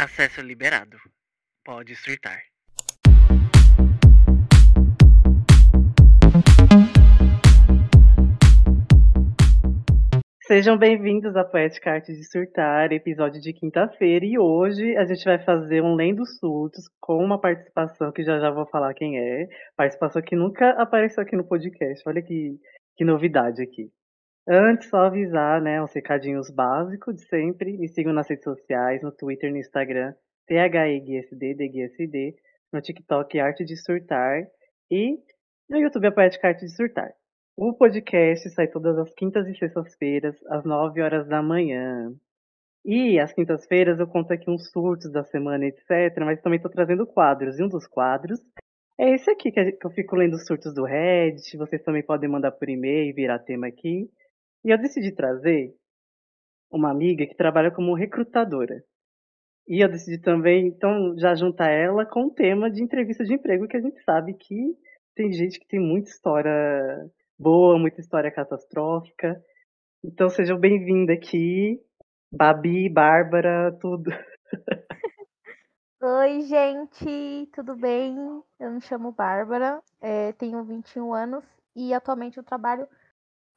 [0.00, 0.96] Acesso liberado.
[1.64, 2.38] Pode surtar.
[10.46, 14.24] Sejam bem-vindos à Poética Arte de Surtar, episódio de quinta-feira.
[14.24, 18.52] E hoje a gente vai fazer um Lendo Surtos com uma participação que já já
[18.52, 19.48] vou falar quem é.
[19.76, 22.08] Participação que nunca apareceu aqui no podcast.
[22.08, 22.56] Olha que,
[22.96, 23.90] que novidade aqui.
[24.50, 27.76] Antes, só avisar, né, uns recadinhos básicos de sempre.
[27.76, 30.14] Me sigam nas redes sociais, no Twitter, no Instagram,
[30.46, 32.34] THEGSD, DGSD,
[32.72, 34.46] no TikTok, Arte de Surtar.
[34.90, 35.18] E
[35.68, 37.12] no YouTube, a Poética Arte de Surtar.
[37.54, 42.10] O podcast sai todas as quintas e sextas-feiras, às 9 horas da manhã.
[42.86, 46.16] E às quintas-feiras eu conto aqui uns surtos da semana, etc.
[46.20, 47.58] Mas também estou trazendo quadros.
[47.58, 48.40] E um dos quadros
[48.98, 51.54] é esse aqui, que eu fico lendo os surtos do Reddit.
[51.58, 54.08] Vocês também podem mandar por e-mail, virar tema aqui.
[54.64, 55.74] E eu decidi trazer
[56.70, 58.82] uma amiga que trabalha como recrutadora.
[59.66, 63.68] E eu decidi também, então, já juntar ela com o tema de entrevista de emprego,
[63.68, 64.76] que a gente sabe que
[65.14, 69.42] tem gente que tem muita história boa, muita história catastrófica.
[70.02, 71.80] Então sejam bem-vindos aqui,
[72.32, 74.10] Babi, Bárbara, tudo.
[76.00, 78.16] Oi, gente, tudo bem?
[78.60, 82.86] Eu me chamo Bárbara, é, tenho 21 anos e atualmente eu trabalho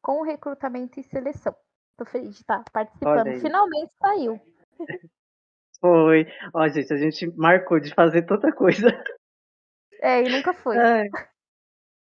[0.02, 1.56] com recrutamento e seleção.
[1.98, 3.40] Tô feliz de estar participando.
[3.40, 4.40] Finalmente saiu.
[5.80, 6.28] Foi.
[6.54, 8.88] Ó, gente, a gente marcou de fazer tanta coisa.
[10.04, 10.76] É, e nunca foi.
[10.80, 11.08] Ai.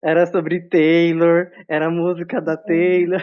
[0.03, 3.21] Era sobre Taylor, era a música da Taylor.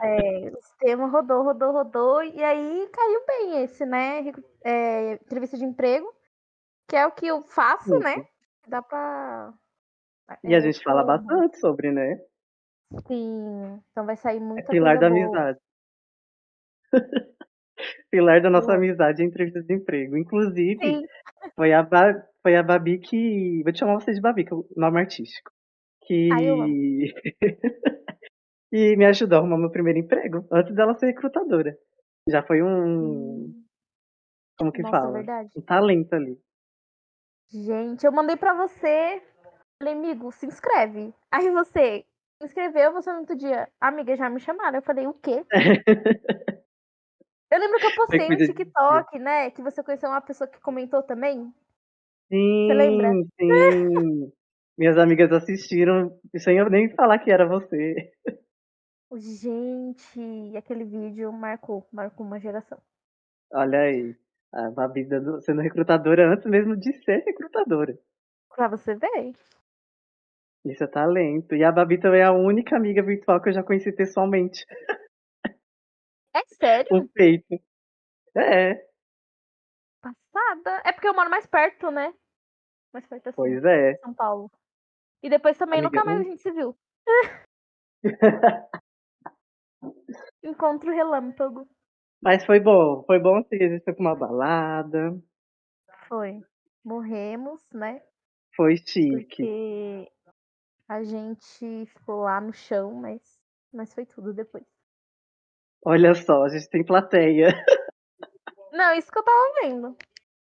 [0.00, 4.32] É, o sistema rodou, rodou, rodou, e aí caiu bem esse, né?
[4.62, 6.06] É, entrevista de emprego,
[6.86, 8.24] que é o que eu faço, né?
[8.68, 9.52] Dá pra.
[10.44, 12.20] E a gente fala bastante sobre, né?
[13.06, 14.60] Sim, então vai sair muito.
[14.60, 15.24] É pilar da boa.
[15.24, 15.58] amizade.
[18.10, 20.16] pilar da nossa amizade é entrevista de emprego.
[20.16, 21.06] Inclusive,
[21.56, 21.88] foi a,
[22.42, 23.62] foi a Babi que.
[23.64, 25.50] Vou te chamar você de Babi, que é o nome artístico
[26.06, 26.28] que
[28.72, 31.76] e me ajudou a arrumar meu primeiro emprego antes dela ser recrutadora.
[32.28, 33.64] Já foi um hum.
[34.58, 35.12] como que Nossa, fala?
[35.12, 35.50] Verdade.
[35.56, 36.38] Um talento ali.
[37.50, 39.22] Gente, eu mandei para você,
[39.78, 41.14] falei, amigo, se inscreve.
[41.30, 42.04] Aí você
[42.38, 44.78] se inscreveu, você no outro dia, amiga, já me chamaram.
[44.78, 45.44] Eu falei, o quê?
[47.50, 49.50] eu lembro que eu postei no TikTok, né?
[49.50, 51.52] Que você conheceu uma pessoa que comentou também.
[52.28, 53.12] Sim, você lembra?
[53.40, 54.32] Sim.
[54.76, 58.12] Minhas amigas assistiram sem eu nem falar que era você.
[59.16, 62.78] Gente, aquele vídeo marcou, marcou uma geração.
[63.52, 64.16] Olha aí,
[64.52, 65.06] a Babi
[65.42, 67.96] sendo recrutadora antes mesmo de ser recrutadora.
[68.48, 69.32] Pra você ver.
[70.64, 71.54] Isso é talento.
[71.54, 74.64] E a Babi também é a única amiga virtual que eu já conheci pessoalmente.
[76.34, 76.96] É sério?
[76.96, 77.54] O peito.
[78.36, 78.74] É.
[80.02, 80.82] Passada.
[80.84, 82.12] É porque eu moro mais perto, né?
[82.92, 83.36] Mais perto assim.
[83.36, 83.96] Pois é.
[83.98, 84.50] São Paulo.
[85.22, 86.76] E depois também Amiga, nunca mais a gente se viu.
[90.42, 91.68] Encontro relâmpago.
[92.22, 95.16] Mas foi bom, foi bom sim, a gente foi pra uma balada.
[96.08, 96.40] Foi.
[96.84, 98.02] Morremos, né?
[98.56, 99.24] Foi chique.
[99.24, 100.12] Porque
[100.88, 103.20] a gente ficou lá no chão, mas,
[103.72, 104.64] mas foi tudo depois.
[105.84, 107.48] Olha só, a gente tem plateia.
[108.72, 109.96] Não, isso que eu tava vendo.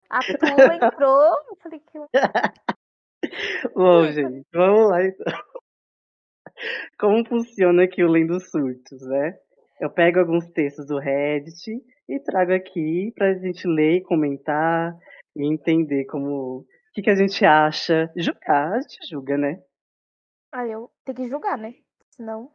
[0.09, 1.99] A Tula entrou, eu falei que.
[3.75, 5.33] Bom, gente, vamos lá então.
[6.99, 9.37] Como funciona aqui o Lendo Surtos, né?
[9.79, 14.93] Eu pego alguns textos do Reddit e trago aqui pra gente ler e comentar
[15.35, 16.59] e entender como.
[16.59, 18.11] O que, que a gente acha.
[18.17, 19.61] Julgar, a gente julga, né?
[20.51, 21.75] Ah, eu tenho que julgar, né?
[22.09, 22.51] Senão.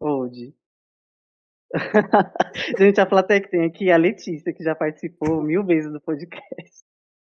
[0.00, 0.54] Onde?
[2.78, 6.00] gente, a plateia que tem aqui é a Letícia, que já participou mil vezes do
[6.00, 6.84] podcast.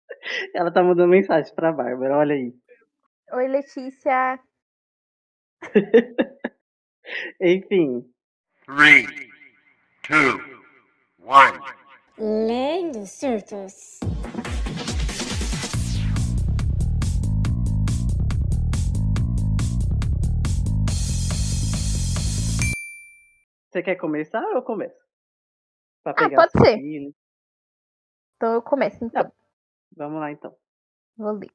[0.54, 2.54] Ela tá mandando mensagem pra Bárbara, olha aí.
[3.32, 4.40] Oi, Letícia.
[7.42, 8.06] Enfim.
[8.66, 9.08] 3,
[10.10, 10.36] 2,
[11.20, 11.78] 1.
[12.20, 14.00] Lendo surtos.
[23.78, 24.98] Você quer começar ou eu começo?
[26.04, 26.80] Pra ah, pode ser.
[28.36, 29.24] Então eu começo, então.
[29.24, 29.32] Tá.
[29.96, 30.56] Vamos lá, então.
[31.16, 31.52] Vou ler.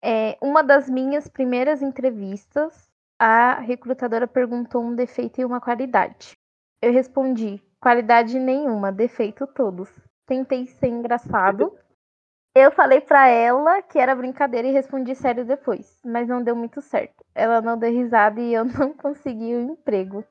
[0.00, 2.88] É, uma das minhas primeiras entrevistas,
[3.18, 6.38] a recrutadora perguntou um defeito e uma qualidade.
[6.80, 9.90] Eu respondi: qualidade nenhuma, defeito todos.
[10.24, 11.76] Tentei ser engraçado.
[12.54, 16.80] Eu falei para ela que era brincadeira e respondi sério depois, mas não deu muito
[16.80, 17.24] certo.
[17.34, 20.24] Ela não deu risada e eu não consegui o emprego.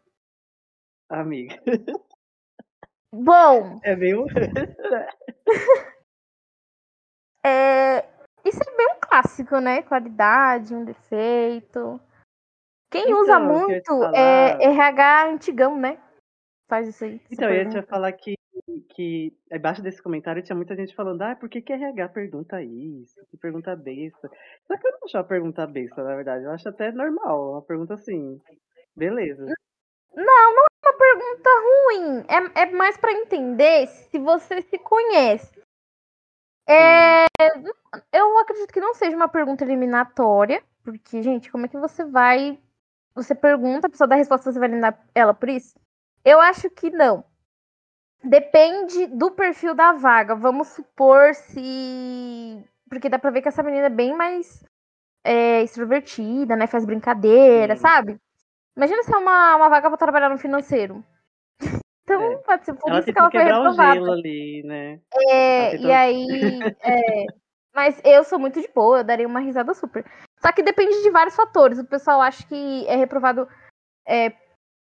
[1.10, 1.56] Amiga.
[3.14, 3.80] Bom.
[3.84, 4.26] É meio.
[7.46, 8.00] É,
[8.44, 9.82] isso é bem um clássico, né?
[9.84, 12.00] Qualidade, um defeito.
[12.92, 15.98] Quem usa Então, te muito falar- é RH antigão, né?
[16.70, 17.22] Faz isso aí.
[17.32, 18.36] Então, eu ia te falar que,
[18.90, 23.26] que abaixo desse comentário tinha muita gente falando, ah, por que, que RH pergunta isso?
[23.30, 24.30] Que pergunta besta.
[24.68, 26.44] Só que eu não acho uma pergunta besta, na verdade.
[26.44, 27.52] Eu acho até normal.
[27.52, 28.42] Uma pergunta assim,
[28.96, 29.46] beleza.
[30.14, 32.26] Não, não é pergunta ruim.
[32.28, 35.58] É, é mais pra entender se você se conhece.
[36.70, 37.26] É,
[38.12, 42.60] eu acredito que não seja uma pergunta eliminatória, porque, gente, como é que você vai.
[43.16, 45.80] Você pergunta, a pessoa dá a resposta, você vai eliminar ela por isso?
[46.24, 47.24] Eu acho que não.
[48.24, 50.36] Depende do perfil da vaga.
[50.36, 52.64] Vamos supor se.
[52.90, 54.64] Porque dá pra ver que essa menina é bem mais
[55.24, 56.68] é, extrovertida, né?
[56.68, 57.82] Faz brincadeira, Sim.
[57.82, 58.22] sabe?
[58.78, 61.04] Imagina se é uma, uma vaga pra trabalhar no financeiro.
[62.10, 62.36] Então, É.
[62.38, 64.12] pode ser por Ela isso que ela que foi reprovada.
[64.14, 65.02] ali, né?
[65.30, 66.26] É, e aí.
[66.82, 67.26] é,
[67.76, 70.06] mas eu sou muito de boa, eu daria uma risada super.
[70.40, 71.78] Só que depende de vários fatores.
[71.80, 73.46] O pessoal acha que é reprovado
[74.08, 74.32] é,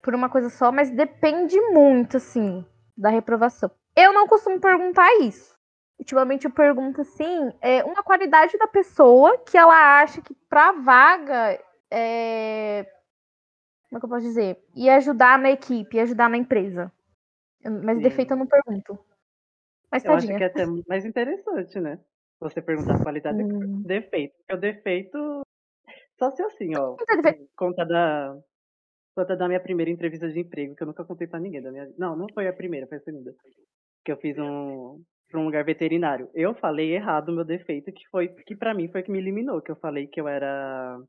[0.02, 2.66] por uma coisa só, mas depende muito, assim,
[2.96, 3.70] da reprovação.
[3.94, 5.54] Eu não costumo perguntar isso.
[5.96, 11.60] Ultimamente eu pergunto assim, é, uma qualidade da pessoa que ela acha que pra vaga
[11.88, 12.84] é,
[13.94, 14.58] como é que eu posso dizer?
[14.74, 16.90] Ia ajudar na equipe, ajudar na empresa.
[17.64, 18.02] Mas Sim.
[18.02, 18.98] defeito eu não pergunto.
[19.90, 20.36] Mas Eu acho tadinha.
[20.38, 21.98] que é até mais interessante, né?
[22.40, 23.82] Você perguntar qualidade do que Hum.
[23.82, 24.34] defeito.
[24.38, 25.42] Porque o defeito.
[26.18, 26.96] Só se assim, ó.
[27.56, 28.36] Conta da.
[29.16, 31.62] Conta da minha primeira entrevista de emprego, que eu nunca contei pra ninguém.
[31.62, 31.88] Da minha...
[31.96, 33.32] Não, não foi a primeira, foi a segunda.
[34.04, 35.00] Que eu fiz um.
[35.30, 36.28] Pra um lugar veterinário.
[36.34, 38.28] Eu falei errado o meu defeito, que foi.
[38.28, 39.62] Que pra mim foi que me eliminou.
[39.62, 41.00] Que eu falei que eu era.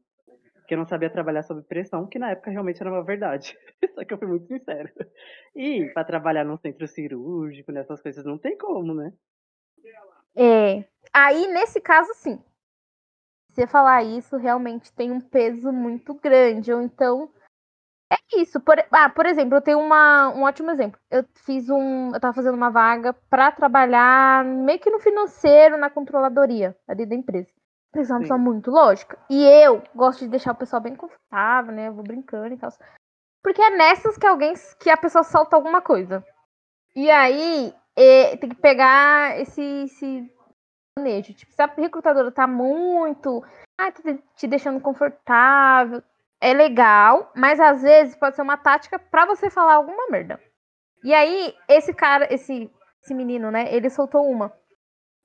[0.68, 3.58] Que eu não sabia trabalhar sob pressão, que na época realmente era uma verdade.
[3.96, 4.90] Só que eu fui muito sincero.
[5.56, 9.14] E pra trabalhar num centro cirúrgico, nessas coisas, não tem como, né?
[10.36, 10.84] É.
[11.14, 12.42] Aí, nesse caso, sim.
[13.50, 16.74] Você falar isso, realmente tem um peso muito grande.
[16.74, 17.32] Ou então.
[18.12, 18.60] É isso.
[18.60, 21.00] Por, ah, por exemplo, eu tenho uma, um ótimo exemplo.
[21.10, 22.14] Eu fiz um.
[22.14, 27.16] Eu tava fazendo uma vaga pra trabalhar meio que no financeiro, na controladoria ali da
[27.16, 27.50] empresa.
[27.96, 28.24] Precisa uma Sim.
[28.24, 29.18] pessoa muito lógica.
[29.30, 31.88] E eu gosto de deixar o pessoal bem confortável, né?
[31.88, 32.70] Eu vou brincando e tal.
[33.42, 34.54] Porque é nessas que alguém.
[34.82, 36.22] que a pessoa solta alguma coisa.
[36.94, 40.30] E aí, é, tem que pegar esse, esse
[41.00, 41.34] manejo.
[41.34, 43.42] Tipo, se a recrutadora tá muito.
[43.80, 44.02] Ah, tá
[44.36, 46.04] te- deixando confortável.
[46.42, 50.38] É legal, mas às vezes pode ser uma tática pra você falar alguma merda.
[51.02, 52.70] E aí, esse cara, esse,
[53.02, 53.74] esse menino, né?
[53.74, 54.52] Ele soltou uma.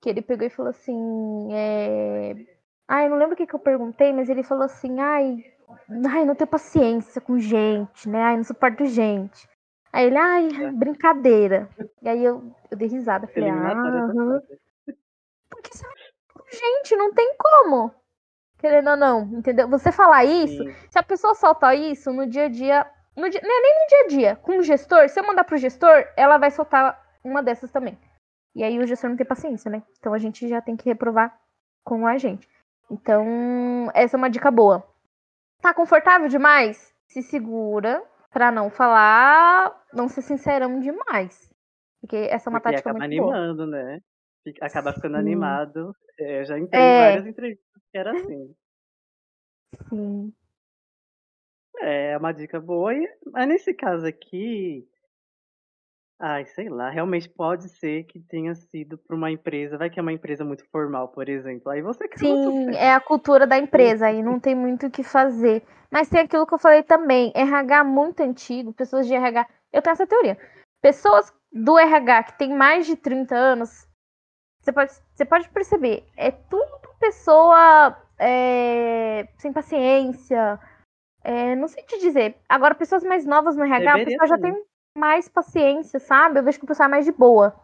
[0.01, 1.49] Que ele pegou e falou assim.
[1.53, 2.60] É...
[2.93, 5.45] Ai, não lembro o que, que eu perguntei, mas ele falou assim: ai,
[6.13, 8.21] ai, não tenho paciência com gente, né?
[8.21, 9.49] Ai, não suporto gente.
[9.93, 10.73] Aí ele, ai, É.
[10.73, 11.69] brincadeira.
[12.03, 13.29] E aí eu, eu dei risada.
[13.29, 13.75] Falei, ah.
[15.49, 15.87] Porque você
[16.53, 17.95] gente, não tem como.
[18.59, 19.69] Querendo ou não, entendeu?
[19.69, 20.75] Você falar isso, Sim.
[20.91, 23.87] se a pessoa soltar isso no dia a dia, no dia, não é nem no
[23.89, 27.41] dia a dia, com o gestor, se eu mandar pro gestor, ela vai soltar uma
[27.43, 27.97] dessas também.
[28.55, 29.83] E aí o gestor não tem paciência, né?
[29.99, 31.39] Então a gente já tem que reprovar
[31.85, 32.47] com a gente.
[32.91, 34.85] Então, essa é uma dica boa.
[35.63, 36.93] Tá confortável demais?
[37.07, 41.53] Se segura pra não falar, não ser sincerão demais.
[42.01, 43.35] Porque essa é uma Porque tática muito boa.
[43.37, 44.01] animando, né?
[44.43, 45.21] Fica- Acaba ficando Sim.
[45.21, 45.95] animado.
[46.19, 46.87] É, eu já entrei É.
[46.97, 48.55] em várias entrevistas que era assim.
[49.89, 50.33] Sim.
[51.81, 52.93] É uma dica boa.
[53.33, 54.89] Mas nesse caso aqui,
[56.21, 60.03] ai, sei lá, realmente pode ser que tenha sido para uma empresa, vai que é
[60.03, 61.71] uma empresa muito formal, por exemplo.
[61.71, 64.91] Aí você caiu no Sim, é a cultura da empresa, aí não tem muito o
[64.91, 65.63] que fazer.
[65.91, 69.47] Mas tem aquilo que eu falei também, RH muito antigo, pessoas de RH.
[69.73, 70.39] Eu tenho essa teoria.
[70.81, 73.89] Pessoas do RH que tem mais de 30 anos,
[74.61, 80.61] você pode, você pode perceber, é tudo pessoa é, sem paciência.
[81.25, 82.37] é, não sei te dizer.
[82.49, 84.43] Agora, pessoas mais novas no RH, Deveria pessoal já ter.
[84.43, 86.39] tem mais paciência, sabe?
[86.39, 87.55] Eu vejo que o pessoal é mais de boa.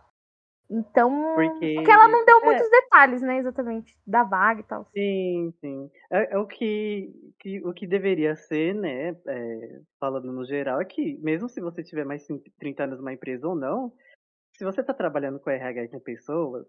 [0.68, 2.44] Então, Porque- porque ela não deu é.
[2.44, 4.84] muitos detalhes, né, exatamente, da vaga e tal.
[4.92, 5.90] Sim, sim.
[6.10, 9.16] É, é o que, que- o que deveria ser, né?
[9.26, 13.12] é, falando no geral, é que mesmo se você tiver mais de 30 anos numa
[13.12, 13.92] empresa ou não,
[14.56, 16.66] se você está trabalhando com RH e com pessoas,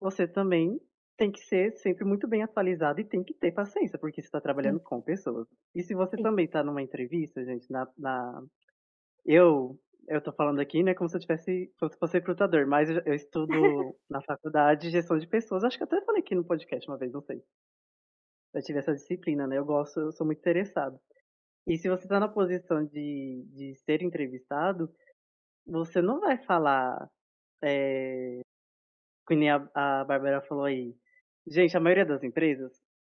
[0.00, 0.80] você também
[1.16, 4.40] tem que ser sempre muito bem atualizado e tem que ter paciência, porque você está
[4.40, 5.48] trabalhando com pessoas.
[5.74, 6.22] E se você Sim.
[6.22, 8.42] também está numa entrevista, gente, na, na...
[9.24, 12.90] Eu, eu tô falando aqui, né, como se eu tivesse, como se fosse recrutador, mas
[12.90, 13.48] eu, eu estudo
[14.10, 15.64] na faculdade de gestão de pessoas.
[15.64, 17.42] Acho que até falei aqui no podcast uma vez, não sei.
[18.54, 19.58] Eu tive essa disciplina, né?
[19.58, 20.98] Eu gosto, eu sou muito interessado.
[21.66, 24.92] E se você está na posição de, de ser entrevistado,
[25.66, 27.10] você não vai falar,
[27.62, 28.40] é,
[29.26, 30.94] que nem a, a Bárbara falou aí,
[31.46, 32.72] Gente, a maioria das empresas,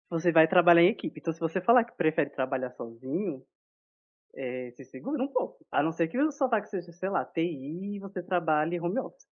[0.09, 1.19] você vai trabalhar em equipe.
[1.19, 3.41] Então, se você falar que prefere trabalhar sozinho,
[4.35, 5.65] é, se segura um pouco.
[5.71, 8.99] A não ser que o sua vaga seja, sei lá, TI e você trabalhe home
[8.99, 9.27] office.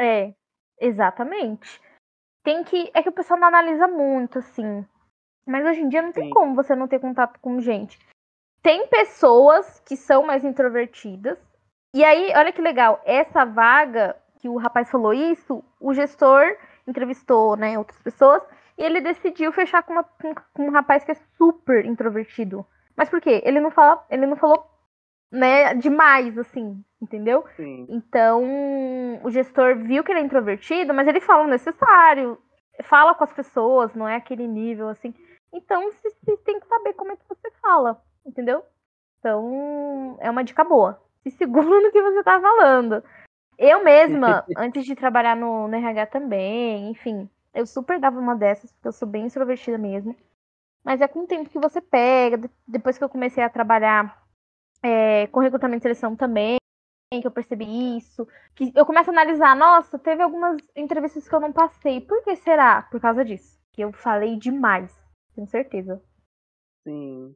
[0.00, 0.34] É,
[0.80, 1.80] exatamente.
[2.42, 2.90] Tem que.
[2.94, 4.84] É que o pessoal não analisa muito, assim.
[5.46, 6.30] Mas hoje em dia não tem Sim.
[6.30, 7.98] como você não ter contato com gente.
[8.62, 11.38] Tem pessoas que são mais introvertidas.
[11.94, 16.42] E aí, olha que legal, essa vaga que o rapaz falou isso, o gestor
[16.86, 18.42] entrevistou, né, outras pessoas,
[18.76, 22.66] e ele decidiu fechar com, uma- com um rapaz que é super introvertido.
[22.96, 23.42] Mas por quê?
[23.44, 24.66] Ele não fala, ele não falou,
[25.30, 27.44] né, demais, assim, entendeu?
[27.56, 27.86] Sim.
[27.88, 28.42] Então,
[29.22, 32.38] o gestor viu que ele é introvertido, mas ele fala o necessário,
[32.84, 35.14] fala com as pessoas, não é aquele nível assim.
[35.52, 38.62] Então, você tem que saber como é que você fala, entendeu?
[39.18, 41.00] Então, é uma dica boa.
[41.22, 43.02] Se segura no que você tá falando.
[43.56, 48.72] Eu mesma, antes de trabalhar no, no RH também, enfim, eu super dava uma dessas,
[48.72, 50.14] porque eu sou bem extrovertida mesmo.
[50.84, 54.22] Mas é com o tempo que você pega, de- depois que eu comecei a trabalhar
[54.82, 56.58] é, com recrutamento e seleção também,
[57.10, 61.40] que eu percebi isso, que eu começo a analisar, nossa, teve algumas entrevistas que eu
[61.40, 62.00] não passei.
[62.00, 62.82] Por que será?
[62.82, 63.58] Por causa disso.
[63.72, 64.92] Que eu falei demais,
[65.34, 66.02] tenho certeza.
[66.82, 67.34] Sim.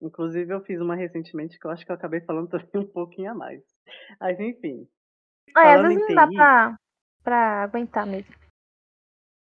[0.00, 3.32] Inclusive, eu fiz uma recentemente que eu acho que eu acabei falando também um pouquinho
[3.32, 3.62] a mais.
[4.18, 4.88] Mas, enfim.
[5.54, 6.76] Ah, é, às vezes não dá pra,
[7.22, 8.34] pra aguentar mesmo.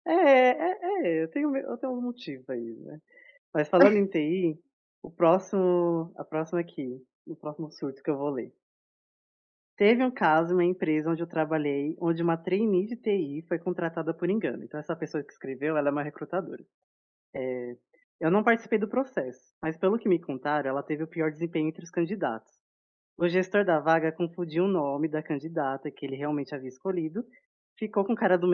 [0.05, 3.00] É, é, é, eu tenho, eu tenho um motivo aí, né?
[3.53, 4.59] Mas falando em TI,
[5.01, 8.53] o próximo, a próxima aqui, o próximo surto que eu vou ler.
[9.77, 13.57] Teve um caso em uma empresa onde eu trabalhei, onde uma trainee de TI foi
[13.57, 14.63] contratada por engano.
[14.63, 16.63] Então, essa pessoa que escreveu, ela é uma recrutadora.
[17.33, 17.77] É,
[18.19, 21.69] eu não participei do processo, mas pelo que me contaram, ela teve o pior desempenho
[21.69, 22.51] entre os candidatos.
[23.17, 27.25] O gestor da vaga confundiu o nome da candidata que ele realmente havia escolhido,
[27.77, 28.47] ficou com cara do,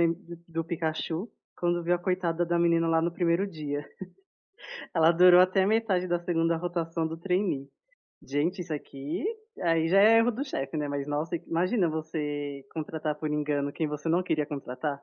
[0.48, 3.84] do Pikachu quando viu a coitada da menina lá no primeiro dia.
[4.94, 7.70] Ela durou até a metade da segunda rotação do trainee.
[8.22, 9.26] Gente, isso aqui
[9.62, 10.88] aí já é erro do chefe, né?
[10.88, 15.02] Mas nossa, imagina você contratar por engano quem você não queria contratar.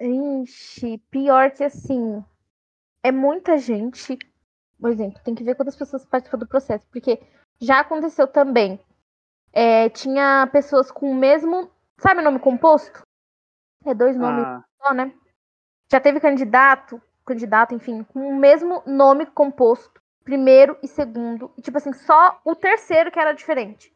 [0.00, 2.24] Ixi, pior que assim,
[3.02, 4.18] é muita gente.
[4.80, 7.20] Por exemplo, tem que ver quantas pessoas participam do processo, porque
[7.60, 8.78] já aconteceu também.
[9.52, 11.70] É, tinha pessoas com o mesmo.
[11.98, 13.02] Sabe o nome composto?
[13.84, 15.14] É dois nomes Ah, só, né?
[15.90, 21.76] Já teve candidato, candidato, enfim, com o mesmo nome composto, primeiro e segundo, e tipo
[21.78, 23.92] assim, só o terceiro que era diferente.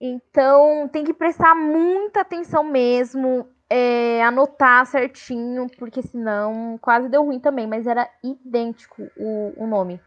[0.00, 7.40] Então tem que prestar muita atenção mesmo, é, anotar certinho, porque senão quase deu ruim
[7.40, 10.00] também, mas era idêntico o, o nome.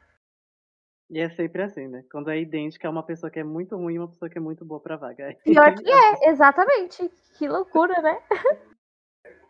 [1.10, 2.04] e é sempre assim, né?
[2.12, 4.42] Quando é idêntica, é uma pessoa que é muito ruim e uma pessoa que é
[4.42, 5.36] muito boa pra vaga.
[5.44, 7.10] Pior que é, exatamente.
[7.38, 8.22] Que loucura, né?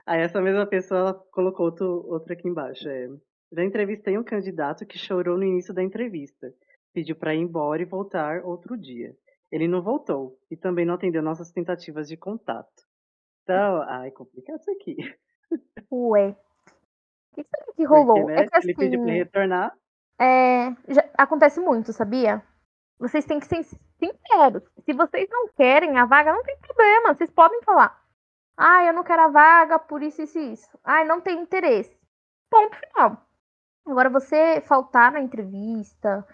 [0.09, 2.89] Aí essa mesma pessoa ela colocou outro, outro aqui embaixo.
[2.89, 3.07] É,
[3.51, 6.51] já entrevistei um candidato que chorou no início da entrevista.
[6.91, 9.15] Pediu para ir embora e voltar outro dia.
[9.51, 12.71] Ele não voltou e também não atendeu nossas tentativas de contato.
[13.43, 14.95] Então, ai, complicado isso aqui.
[15.91, 16.29] Ué.
[17.31, 18.25] O que será que rolou?
[18.25, 19.77] Porque, né, é que ele pediu assim, retornar.
[20.19, 22.43] é, já- acontece muito, sabia?
[22.99, 24.63] Vocês têm que ser sinceros.
[24.85, 27.13] Se vocês não querem a vaga, não tem problema.
[27.13, 27.98] Vocês podem falar.
[28.61, 30.79] Ah, eu não quero a vaga por isso, isso e isso.
[30.83, 31.97] Ah, não tem interesse.
[32.51, 33.25] Ponto final.
[33.87, 36.27] Agora, você faltar na entrevista,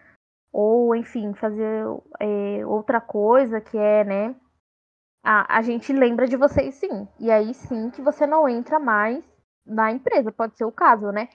[0.51, 1.86] ou, enfim, fazer
[2.20, 4.36] é, outra coisa que é, né?
[5.24, 7.08] A, a gente lembra de vocês sim.
[7.20, 9.24] E aí sim que você não entra mais
[9.63, 10.32] na empresa.
[10.32, 11.29] Pode ser o caso, né?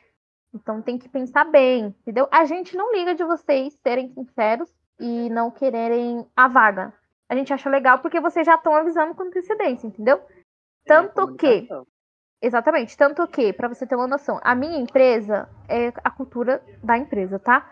[0.53, 2.27] Então tem que pensar bem, entendeu?
[2.33, 6.93] A gente não liga de vocês serem sinceros e não quererem a vaga.
[7.29, 10.21] A gente acha legal porque vocês já estão avisando com antecedência, entendeu?
[10.87, 11.69] Tanto que,
[12.43, 16.97] exatamente, tanto que, pra você ter uma noção, a minha empresa é a cultura da
[16.97, 17.71] empresa, tá?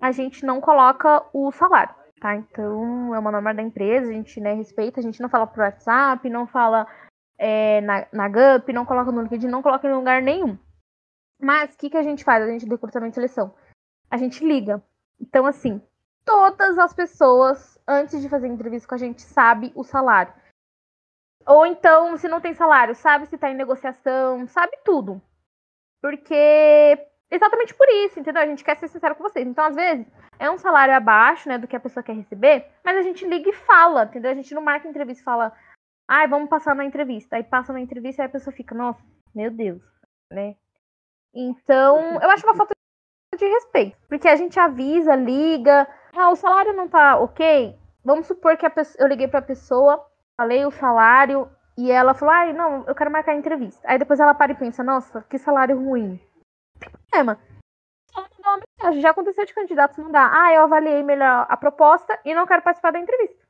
[0.00, 2.34] A gente não coloca o salário, tá?
[2.34, 5.60] Então é uma norma da empresa, a gente né, respeita, a gente não fala por
[5.60, 6.86] WhatsApp, não fala
[7.38, 10.58] é, na, na GUP, não coloca no LinkedIn, não coloca em lugar nenhum.
[11.40, 13.54] Mas o que, que a gente faz, a gente do recrutamento e seleção?
[14.10, 14.82] A gente liga.
[15.20, 15.82] Então, assim,
[16.24, 20.32] todas as pessoas, antes de fazer entrevista com a gente, sabe o salário.
[21.46, 25.20] Ou então, se não tem salário, sabe se tá em negociação, sabe tudo.
[26.00, 26.98] Porque.
[27.30, 28.42] Exatamente por isso, entendeu?
[28.42, 29.46] A gente quer ser sincero com vocês.
[29.46, 30.06] Então, às vezes,
[30.38, 33.48] é um salário abaixo, né, do que a pessoa quer receber, mas a gente liga
[33.48, 34.30] e fala, entendeu?
[34.30, 35.52] A gente não marca entrevista e fala,
[36.08, 37.36] ai, vamos passar na entrevista.
[37.36, 39.02] Aí passa na entrevista e a pessoa fica, nossa,
[39.34, 39.82] meu Deus,
[40.30, 40.54] né?
[41.34, 42.74] Então, eu acho uma falta
[43.36, 43.96] de respeito.
[44.08, 47.76] Porque a gente avisa, liga, ah, o salário não tá ok.
[48.04, 50.04] Vamos supor que pessoa, eu liguei pra pessoa,
[50.40, 53.80] falei o salário, E ela falou, ai, não, eu quero marcar a entrevista.
[53.84, 56.20] Aí depois ela para e pensa, nossa, que salário ruim.
[57.12, 57.40] É, mandar
[58.44, 59.00] uma mensagem.
[59.00, 62.92] Já aconteceu de candidatos mandar, ah, eu avaliei melhor a proposta e não quero participar
[62.92, 63.42] da entrevista.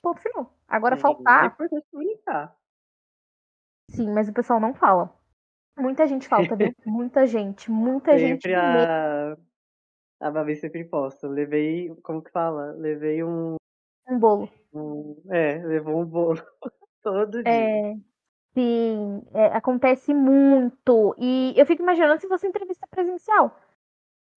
[0.00, 0.52] Ponto final.
[0.68, 2.54] Agora É faltar, importante comunicar.
[3.90, 5.12] sim, mas o pessoal não fala.
[5.76, 6.72] Muita gente falta, viu?
[6.86, 8.42] Muita gente, muita gente.
[8.42, 9.36] Sempre a.
[10.20, 11.26] A Babi sempre posta.
[11.26, 11.92] Levei.
[12.02, 12.72] Como que fala?
[12.72, 13.56] Levei um.
[14.08, 14.48] Um bolo.
[14.74, 16.36] Um- é, levou um bolo
[17.02, 17.52] todo dia.
[17.52, 17.94] É,
[18.54, 21.14] sim, é, acontece muito.
[21.18, 23.56] E eu fico imaginando se fosse entrevista presencial.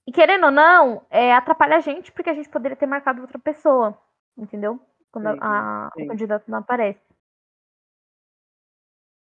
[0.07, 3.39] E querendo ou não, é, atrapalha a gente, porque a gente poderia ter marcado outra
[3.39, 3.97] pessoa.
[4.37, 4.79] Entendeu?
[5.11, 6.03] Quando Sim, a- sim.
[6.03, 7.01] o candidato não aparece.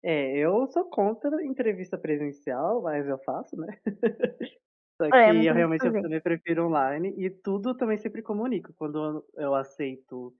[0.04, 3.68] É, eu sou contra entrevista presencial, mas eu faço, né?
[5.02, 7.78] Só que É, tem o eu que realmente eu também prefiro online e tudo eu
[7.78, 8.72] também sempre comunico.
[8.78, 10.34] Quando eu aceito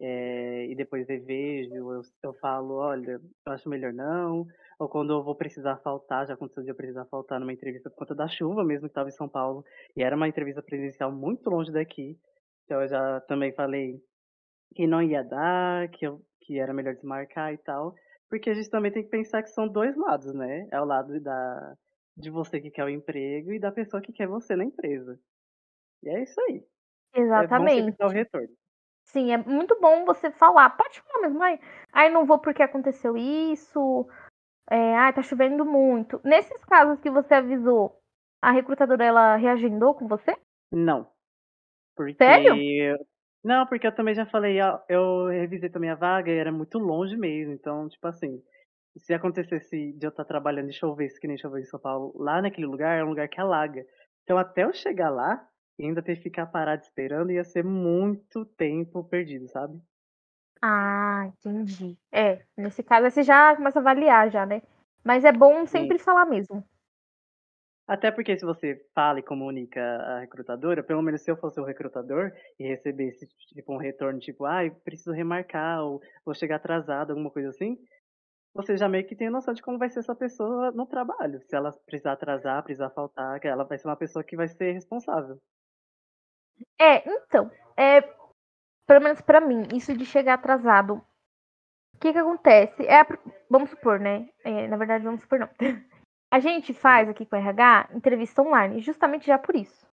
[0.00, 4.46] é, e depois revejo, eu, eu falo, olha, eu acho melhor não.
[4.78, 7.96] Ou quando eu vou precisar faltar, já aconteceu de eu precisar faltar numa entrevista por
[7.96, 9.64] conta da chuva mesmo, que estava em São Paulo.
[9.96, 12.16] E era uma entrevista presencial muito longe daqui.
[12.64, 14.00] Então eu já também falei
[14.74, 17.94] que não ia dar, que, eu, que era melhor desmarcar e tal.
[18.30, 20.68] Porque a gente também tem que pensar que são dois lados, né?
[20.70, 21.74] É o lado da,
[22.16, 25.18] de você que quer o emprego e da pessoa que quer você na empresa.
[26.04, 26.62] E é isso aí.
[27.14, 27.96] É bom Exatamente.
[27.96, 28.57] dar o retorno.
[29.08, 30.70] Sim, é muito bom você falar.
[30.70, 31.58] Pode falar mesmo, ai,
[31.92, 34.06] ai não vou porque aconteceu isso.
[34.70, 36.20] É, ai, tá chovendo muito.
[36.22, 37.98] Nesses casos que você avisou,
[38.42, 40.36] a recrutadora ela reagendou com você?
[40.70, 41.10] Não.
[41.96, 42.22] Porque.
[42.22, 42.98] Sério?
[43.42, 46.78] Não, porque eu também já falei, ó, eu revisei também a vaga e era muito
[46.78, 47.54] longe mesmo.
[47.54, 48.42] Então, tipo assim,
[48.98, 52.42] se acontecesse de eu estar trabalhando e chovesse, que nem choveu em São Paulo, lá
[52.42, 53.82] naquele lugar é um lugar que alaga.
[54.24, 55.48] Então, até eu chegar lá
[55.78, 59.80] e ainda ter que ficar parado esperando, ia ser muito tempo perdido, sabe?
[60.60, 61.96] Ah, entendi.
[62.12, 64.62] É, nesse caso aí você já começa a avaliar já, né?
[65.04, 66.64] Mas é bom sempre falar mesmo.
[67.86, 71.64] Até porque se você fala e comunica a recrutadora, pelo menos se eu fosse o
[71.64, 77.30] recrutador e recebesse tipo um retorno tipo, ah, preciso remarcar ou vou chegar atrasado, alguma
[77.30, 77.78] coisa assim,
[78.54, 81.40] você já meio que tem noção de como vai ser essa pessoa no trabalho.
[81.48, 84.72] Se ela precisar atrasar, precisar faltar, que ela vai ser uma pessoa que vai ser
[84.72, 85.38] responsável.
[86.80, 88.00] É, então, é,
[88.86, 90.94] pelo menos pra mim, isso de chegar atrasado.
[91.94, 92.86] O que que acontece?
[92.86, 93.06] É, a
[93.50, 94.28] vamos supor, né?
[94.44, 95.48] É, na verdade, vamos supor não.
[96.30, 99.86] A gente faz aqui com o RH entrevista online, justamente já por isso.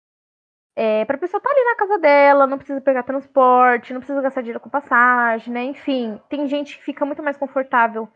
[0.76, 4.40] É, pra pessoa estar ali na casa dela, não precisa pegar transporte, não precisa gastar
[4.40, 5.62] dinheiro com passagem, né?
[5.62, 8.08] Enfim, tem gente que fica muito mais confortável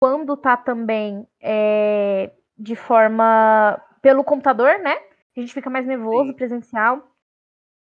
[0.00, 4.96] quando tá também é, de forma pelo computador, né?
[5.36, 6.36] A gente fica mais nervoso, Sim.
[6.36, 7.06] presencial.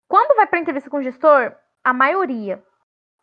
[0.08, 2.64] Quando vai pra entrevista com o gestor, a maioria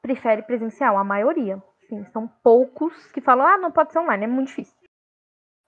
[0.02, 1.62] prefere presencial, a maioria.
[1.88, 4.76] Sim, são poucos que falam, ah, não pode ser online, é muito difícil.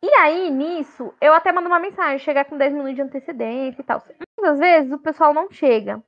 [0.02, 3.84] E aí, nisso, eu até mando uma mensagem, chegar com 10 minutos de antecedência e
[3.84, 4.02] tal.
[4.38, 6.02] Muitas vezes o pessoal não chega.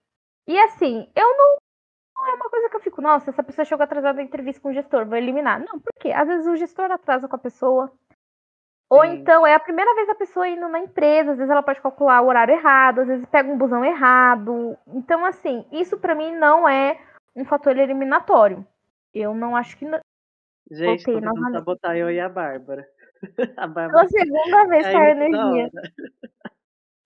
[0.47, 1.57] E assim, eu não.
[2.14, 4.71] Não é uma coisa que eu fico, nossa, essa pessoa chegou atrasada na entrevista com
[4.71, 5.61] o gestor, vou eliminar.
[5.61, 6.12] Não, por quê?
[6.12, 7.92] Às vezes o gestor atrasa com a pessoa.
[8.88, 11.81] Ou então é a primeira vez a pessoa indo na empresa, às vezes ela pode
[11.81, 14.79] calcular o horário errado, às vezes pega um busão errado.
[14.87, 17.01] Então, assim, isso pra mim não é
[17.35, 18.64] um fator eliminatório.
[19.12, 19.85] Eu não acho que.
[19.85, 20.01] não-
[20.70, 22.87] Gente, Voltei tô sabotar eu e a Bárbara.
[23.57, 25.70] a Bárbara Pela segunda vez caiu caiu toda energia.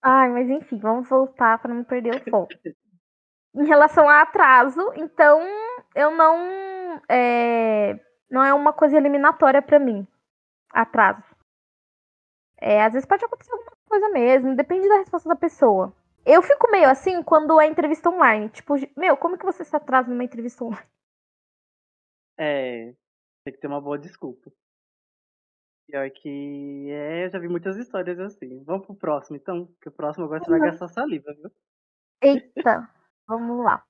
[0.03, 2.49] Ai, mas enfim, vamos voltar para não perder o foco.
[3.55, 5.41] em relação a atraso, então
[5.95, 7.99] eu não é,
[8.31, 10.07] não é uma coisa eliminatória para mim.
[10.73, 11.23] Atraso.
[12.61, 15.95] É, às vezes pode acontecer alguma coisa mesmo, depende da resposta da pessoa.
[16.25, 18.51] Eu fico meio assim quando é entrevista online.
[18.51, 20.87] Tipo, meu, como que você se atrasa numa entrevista online?
[22.39, 22.95] É,
[23.45, 24.51] tem que ter uma boa desculpa.
[25.87, 28.63] Pior que é, eu já vi muitas histórias assim.
[28.65, 31.51] Vamos pro próximo, então, que o próximo agora você vai gastar saliva, viu?
[32.23, 32.89] Eita,
[33.27, 33.85] vamos lá.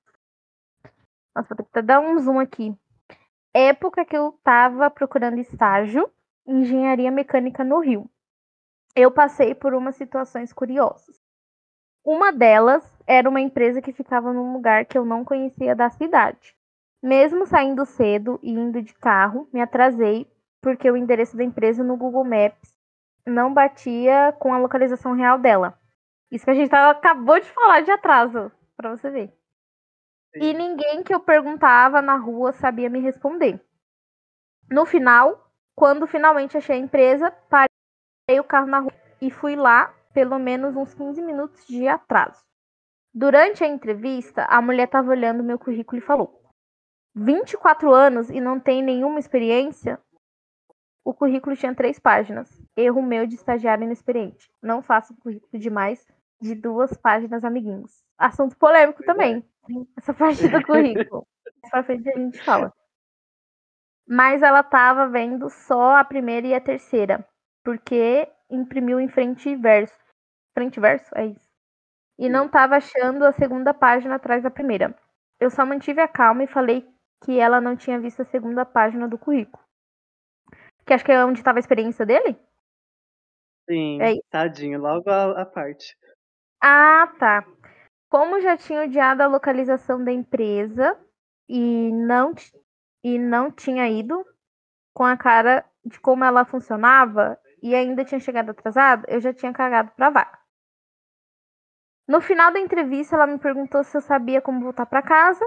[1.35, 2.75] Nossa, vou ter que dar um zoom aqui.
[3.53, 6.11] Época que eu tava procurando estágio
[6.47, 8.09] em engenharia mecânica no Rio.
[8.95, 11.21] Eu passei por umas situações curiosas.
[12.03, 16.55] Uma delas era uma empresa que ficava num lugar que eu não conhecia da cidade.
[17.01, 20.29] Mesmo saindo cedo e indo de carro, me atrasei
[20.61, 22.77] porque o endereço da empresa no Google Maps
[23.25, 25.77] não batia com a localização real dela.
[26.31, 29.33] Isso que a gente acabou de falar de atraso, pra você ver.
[30.35, 33.59] E ninguém que eu perguntava na rua sabia me responder.
[34.69, 37.67] No final, quando finalmente achei a empresa, parei
[38.39, 42.43] o carro na rua e fui lá pelo menos uns 15 minutos de atraso.
[43.13, 46.41] Durante a entrevista, a mulher estava olhando meu currículo e falou:
[47.13, 49.99] 24 anos e não tem nenhuma experiência?
[51.03, 52.49] O currículo tinha três páginas.
[52.77, 54.49] Erro meu de estagiário inexperiente.
[54.61, 56.05] Não faço currículo de mais
[56.39, 58.03] de duas páginas, amiguinhos.
[58.17, 59.43] Assunto polêmico também.
[59.97, 61.27] Essa parte do currículo.
[61.61, 62.73] Mais pra frente a gente fala.
[64.07, 67.25] Mas ela tava vendo só a primeira e a terceira.
[67.63, 69.93] Porque imprimiu em frente e verso.
[70.53, 71.09] Frente e verso?
[71.15, 71.49] É isso.
[72.17, 74.95] E não tava achando a segunda página atrás da primeira.
[75.39, 76.87] Eu só mantive a calma e falei
[77.23, 79.63] que ela não tinha visto a segunda página do currículo.
[80.85, 82.37] Que acho que é onde estava a experiência dele?
[83.69, 84.23] Sim, É isso.
[84.29, 85.95] tadinho, logo a, a parte.
[86.61, 87.45] Ah, tá.
[88.09, 90.99] Como já tinha odiado a localização da empresa
[91.47, 92.33] e não,
[93.03, 94.25] e não tinha ido
[94.93, 99.53] com a cara de como ela funcionava e ainda tinha chegado atrasado, eu já tinha
[99.53, 100.39] cagado pra vaga.
[102.07, 105.45] No final da entrevista, ela me perguntou se eu sabia como voltar pra casa,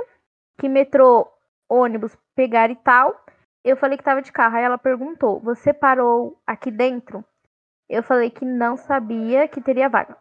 [0.59, 1.29] que metrô,
[1.69, 3.15] ônibus pegar e tal.
[3.63, 4.57] Eu falei que tava de carro.
[4.57, 7.25] Aí ela perguntou: Você parou aqui dentro?
[7.89, 10.17] Eu falei que não sabia que teria vaga.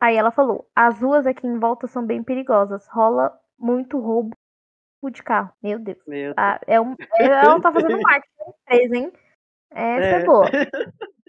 [0.00, 4.36] Aí ela falou: as ruas aqui em volta são bem perigosas, rola muito roubo
[5.10, 5.52] de carro.
[5.62, 5.98] Meu Deus.
[6.06, 9.12] Meu Ah, é um, ela tá fazendo marketing da empresa, hein?
[9.70, 10.22] Essa é.
[10.22, 10.24] É.
[10.24, 10.46] boa.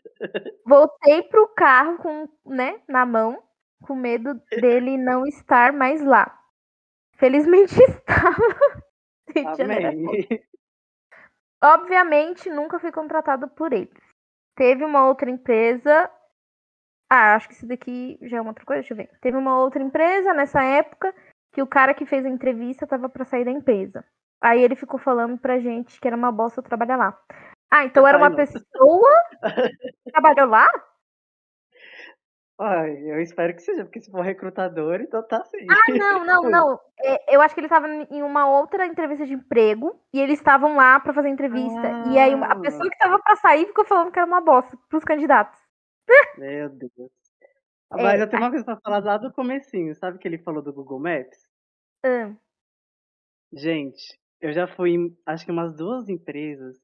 [0.66, 3.42] Voltei pro carro com, né, na mão,
[3.84, 6.40] com medo dele não estar mais lá.
[7.16, 8.36] Felizmente estava.
[9.32, 9.64] Foda.
[9.64, 10.06] Amém.
[11.64, 13.92] Obviamente, nunca fui contratado por ele.
[14.56, 16.10] Teve uma outra empresa.
[17.10, 19.10] Ah, acho que isso daqui já é uma outra coisa, deixa eu ver.
[19.22, 21.14] Teve uma outra empresa nessa época
[21.54, 24.04] que o cara que fez a entrevista tava pra sair da empresa.
[24.42, 27.18] Aí ele ficou falando pra gente que era uma bosta trabalhar lá.
[27.74, 28.64] Ah, então era uma pessoa
[30.04, 30.70] que trabalhou lá?
[32.60, 35.66] Ai, eu espero que seja, porque se for recrutador, então tá sim.
[35.68, 36.80] Ah, não, não, não.
[37.00, 40.76] É, eu acho que ele tava em uma outra entrevista de emprego e eles estavam
[40.76, 41.88] lá pra fazer entrevista.
[42.12, 42.60] E aí a Ah.
[42.62, 45.60] pessoa que tava pra sair ficou falando que era uma bosta pros candidatos.
[46.38, 46.92] Meu Deus.
[47.90, 49.96] Ah, É, Mas eu tenho uma coisa pra falar lá do comecinho.
[49.96, 51.40] Sabe que ele falou do Google Maps?
[52.06, 52.32] Ah,
[53.52, 56.78] Gente, eu já fui em, acho que umas duas empresas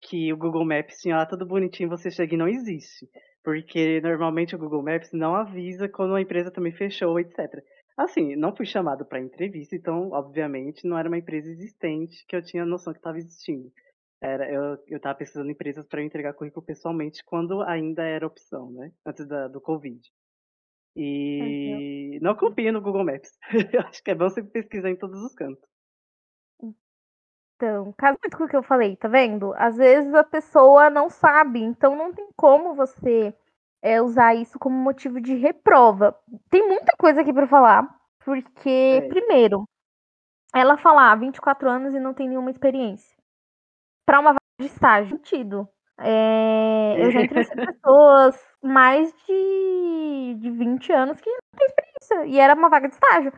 [0.00, 3.08] que o Google Maps tinha lá tudo bonitinho, você chega e não existe.
[3.42, 7.62] Porque normalmente o Google Maps não avisa quando a empresa também fechou, etc.
[7.96, 12.42] Assim, não fui chamado para entrevista, então, obviamente, não era uma empresa existente que eu
[12.42, 13.70] tinha noção que estava existindo.
[14.22, 18.70] Era, eu, eu tava pesquisando empresas para eu entregar currículo pessoalmente quando ainda era opção,
[18.70, 18.92] né?
[19.06, 20.00] Antes da, do Covid.
[20.96, 23.30] E não confio no Google Maps.
[23.86, 25.68] acho que é bom você pesquisar em todos os cantos.
[27.60, 29.52] Então, casa muito com o que eu falei, tá vendo?
[29.58, 33.34] Às vezes a pessoa não sabe, então não tem como você
[33.82, 36.16] é, usar isso como motivo de reprova.
[36.48, 37.86] Tem muita coisa aqui pra falar,
[38.24, 39.08] porque, É.
[39.08, 39.64] primeiro,
[40.54, 43.14] ela falar 24 anos e não tem nenhuma experiência.
[44.06, 45.68] Pra uma vaga de estágio, sentido.
[45.98, 52.26] É, eu já entrevistei pessoas mais de, de 20 anos que não tem experiência.
[52.26, 53.32] E era uma vaga de estágio.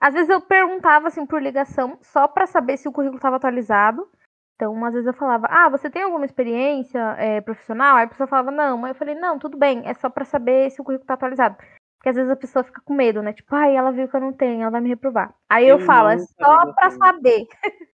[0.00, 4.08] Às vezes eu perguntava assim por ligação, só pra saber se o currículo estava atualizado.
[4.54, 7.96] Então, às vezes eu falava, ah, você tem alguma experiência é, profissional?
[7.96, 8.84] Aí a pessoa falava, não.
[8.84, 11.56] Aí eu falei, não, tudo bem, é só pra saber se o currículo tá atualizado.
[11.96, 13.32] Porque às vezes a pessoa fica com medo, né?
[13.32, 15.34] Tipo, ai, ela viu que eu não tenho, ela vai me reprovar.
[15.48, 16.98] Aí eu, Eu falo, é não só disso.
[16.98, 17.46] saber.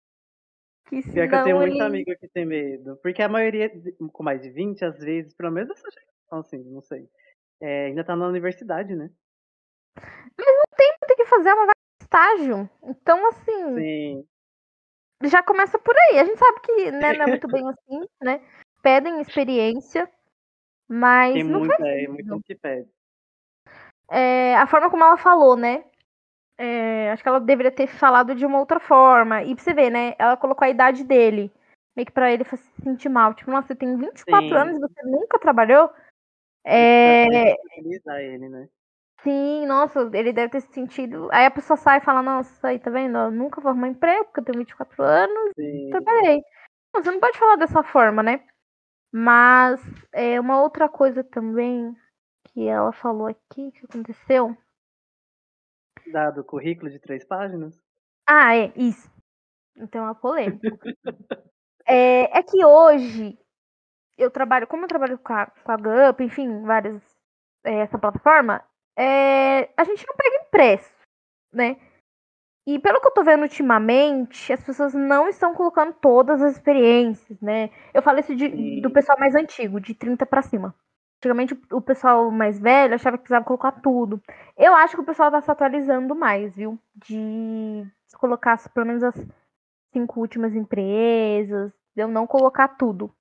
[0.87, 1.81] que Pior que eu tenho ele...
[1.81, 2.97] amigo que tem medo.
[3.01, 3.71] Porque a maioria,
[4.11, 7.09] com mais de 20, às vezes, pelo menos essa geração, assim, não sei.
[7.61, 9.09] é, ainda tá na universidade, né?
[11.07, 11.82] tem que fazer uma vaga de
[12.13, 12.69] estágio.
[12.83, 14.27] Então, assim, Sim.
[15.23, 16.19] já começa por aí.
[16.19, 18.41] A gente sabe que né, não é muito bem assim, né?
[18.81, 20.09] Pedem experiência,
[20.87, 22.89] mas Tem não muita, faz é, muito que pede.
[24.11, 25.85] É, a forma como ela falou, né?
[26.57, 29.43] É, acho que ela deveria ter falado de uma outra forma.
[29.43, 30.13] E pra você ver, né?
[30.19, 31.51] Ela colocou a idade dele.
[31.95, 33.33] Meio que pra ele se sentir mal.
[33.33, 34.55] Tipo, nossa, você tem 24 Sim.
[34.55, 35.89] anos e você nunca trabalhou?
[36.65, 38.69] É, Tranquilizar ele, né?
[39.23, 41.29] Sim, nossa, ele deve ter se sentido.
[41.31, 43.17] Aí a pessoa sai e fala, nossa, aí tá vendo?
[43.17, 45.51] Eu nunca vou arrumar emprego porque eu tenho 24 anos.
[45.55, 45.89] Sim.
[45.89, 46.41] trabalhei.
[46.93, 48.45] Não, você não pode falar dessa forma, né?
[49.11, 49.81] Mas
[50.11, 51.95] é, uma outra coisa também
[52.45, 54.55] que ela falou aqui que aconteceu.
[56.11, 57.79] Dado o currículo de três páginas.
[58.27, 59.11] Ah, é, isso.
[59.75, 60.59] Então é uma polêmica.
[61.87, 63.37] é, é que hoje
[64.17, 67.01] eu trabalho, como eu trabalho com a, com a Gup, enfim, várias,
[67.63, 68.63] é, essa plataforma,
[68.97, 70.91] é, a gente não pega impresso,
[71.53, 71.77] né?
[72.67, 77.39] E pelo que eu tô vendo ultimamente, as pessoas não estão colocando todas as experiências,
[77.41, 77.69] né?
[77.93, 80.73] Eu falo isso de- do pessoal mais antigo, de 30 pra cima.
[81.19, 84.21] Antigamente o pessoal mais velho achava que precisava colocar tudo.
[84.57, 86.79] Eu acho que o pessoal tá se atualizando mais, viu?
[86.95, 87.85] De
[88.17, 89.15] colocar pelo menos as
[89.93, 93.13] cinco últimas empresas, eu não colocar tudo.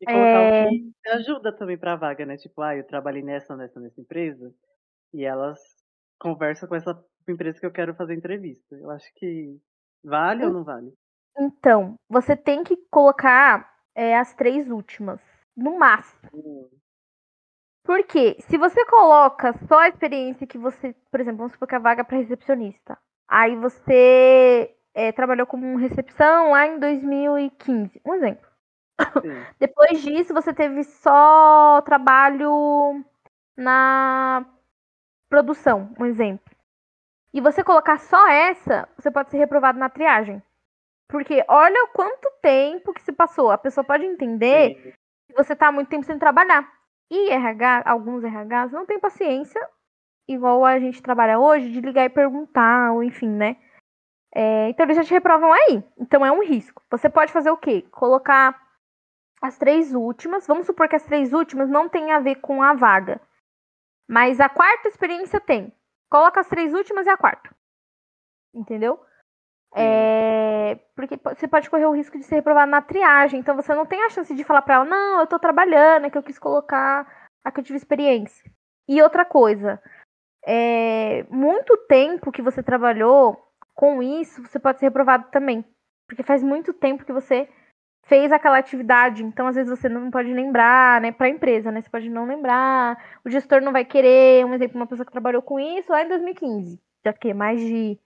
[0.00, 0.66] E colocar É.
[0.66, 2.36] o que ajuda também pra vaga, né?
[2.36, 4.52] Tipo, ah, eu trabalhei nessa, nessa, nessa empresa.
[5.14, 5.60] E elas
[6.18, 8.74] conversam com essa empresa que eu quero fazer entrevista.
[8.74, 9.56] Eu acho que
[10.02, 10.92] vale ou não vale?
[11.38, 15.20] Então, você tem que colocar é, as três últimas,
[15.56, 16.30] no máximo.
[16.34, 16.68] Hum,
[17.84, 21.80] Porque se você coloca só a experiência que você, por exemplo, vamos supor que a
[21.80, 22.98] vaga é para recepcionista.
[23.28, 28.00] Aí você é, trabalhou como recepção lá em 2015.
[28.04, 28.48] Um exemplo.
[29.60, 33.04] Depois disso, você teve só trabalho
[33.56, 34.44] na
[35.34, 36.54] produção, um exemplo.
[37.32, 40.40] E você colocar só essa, você pode ser reprovado na triagem.
[41.08, 43.50] Porque olha o quanto tempo que se passou.
[43.50, 44.92] A pessoa pode entender sim.
[45.26, 46.72] que você tá há muito tempo sem trabalhar.
[47.10, 49.60] E RH, alguns RHs não têm paciência,
[50.28, 53.56] igual a gente trabalha hoje, de ligar e perguntar, ou enfim, né?
[54.32, 55.82] É, então eles já te reprovam aí.
[55.98, 56.80] Então é um risco.
[56.90, 57.82] Você pode fazer o quê?
[57.90, 58.56] Colocar
[59.42, 60.46] as três últimas.
[60.46, 63.20] Vamos supor que as três últimas não tenham a ver com a vaga.
[64.08, 65.72] Mas a quarta experiência tem.
[66.10, 67.50] Coloca as três últimas e a quarta.
[68.54, 69.00] Entendeu?
[69.76, 73.40] É, porque po- você pode correr o risco de ser reprovado na triagem.
[73.40, 76.10] Então você não tem a chance de falar pra ela, não, eu tô trabalhando, é
[76.10, 78.50] que eu quis colocar a que eu tive experiência.
[78.88, 79.82] E outra coisa,
[80.46, 83.36] é, muito tempo que você trabalhou
[83.74, 85.64] com isso, você pode ser reprovado também.
[86.06, 87.48] Porque faz muito tempo que você
[88.06, 89.22] fez aquela atividade.
[89.22, 91.12] Então, às vezes, você não pode lembrar, né?
[91.12, 91.80] Pra empresa, né?
[91.80, 92.96] Você pode não lembrar.
[93.24, 96.08] O gestor não vai querer, um exemplo, uma pessoa que trabalhou com isso lá em
[96.08, 96.80] 2015.
[97.04, 97.98] Já que mais de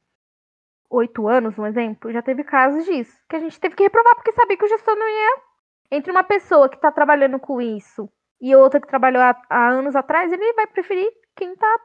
[0.90, 3.16] oito anos, um exemplo, já teve casos disso.
[3.28, 5.42] Que a gente teve que reprovar porque sabia que o gestor não ia.
[5.90, 9.96] Entre uma pessoa que tá trabalhando com isso e outra que trabalhou há, há anos
[9.96, 11.80] atrás, ele vai preferir quem tá.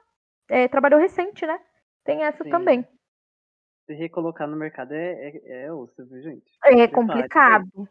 [0.49, 1.59] é, trabalhou recente, né?
[2.03, 2.49] Tem essa Sim.
[2.49, 2.87] também.
[3.85, 6.51] Se recolocar no mercado é, é, é osso, viu, gente?
[6.63, 7.89] É Prepare, complicado.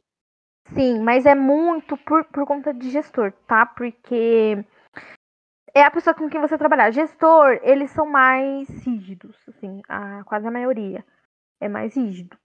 [0.69, 3.67] Sim, mas é muito por, por conta de gestor, tá?
[3.67, 4.65] Porque
[5.75, 6.91] é a pessoa com quem você trabalhar.
[6.91, 11.05] Gestor, eles são mais rígidos, assim, a, quase a maioria
[11.61, 12.37] é mais rígido.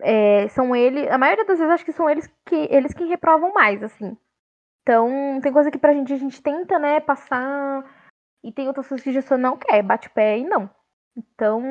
[0.00, 3.52] É, são ele, a maioria das vezes acho que são eles que eles que reprovam
[3.52, 4.16] mais, assim.
[4.82, 7.84] Então, tem coisa que pra gente a gente tenta, né, passar
[8.42, 10.70] e tem outras coisas que o gestor não quer, bate o pé e não.
[11.16, 11.62] Então,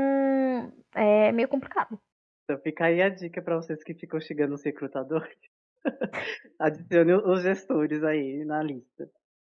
[0.94, 2.00] é meio complicado.
[2.44, 5.38] Então fica aí a dica pra vocês que ficam chegando os recrutadores.
[6.60, 9.10] Adicione os gestores aí na lista.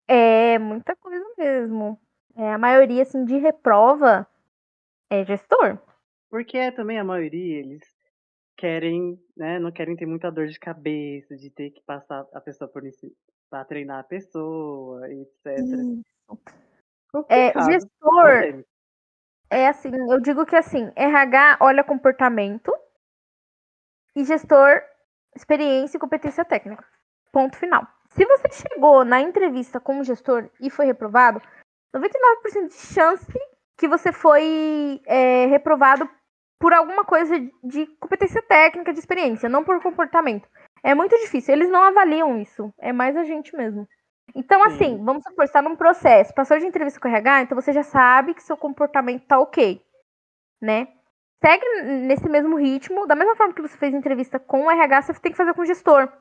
[0.08, 2.00] É muita coisa mesmo.
[2.36, 4.28] É, a maioria, assim, de reprova
[5.10, 5.80] é gestor.
[6.30, 7.84] Porque também a maioria, eles
[8.56, 12.70] querem, né, não querem ter muita dor de cabeça, de ter que passar a pessoa
[12.70, 13.12] por isso
[13.50, 15.58] pra treinar a pessoa, etc.
[17.30, 18.64] É, gestor
[19.50, 22.72] é assim, eu digo que assim, RH olha comportamento
[24.16, 24.82] e gestor
[25.38, 26.84] experiência e competência técnica.
[27.32, 27.88] Ponto final.
[28.10, 31.42] Se você chegou na entrevista como gestor e foi reprovado,
[31.96, 33.40] 99% de chance
[33.78, 36.10] que você foi é, reprovado
[36.60, 40.50] por alguma coisa de competência técnica, de experiência, não por comportamento.
[40.84, 43.88] É muito difícil, eles não avaliam isso, é mais a gente mesmo.
[44.36, 44.68] Então, Sim.
[44.68, 47.72] assim, vamos supor, você está num processo, passou de entrevista com o RH, então você
[47.72, 49.82] já sabe que seu comportamento tá ok,
[50.62, 50.88] né?
[51.44, 55.14] Segue nesse mesmo ritmo, da mesma forma que você fez entrevista com o RH, você
[55.20, 56.12] tem que fazer com o gestor.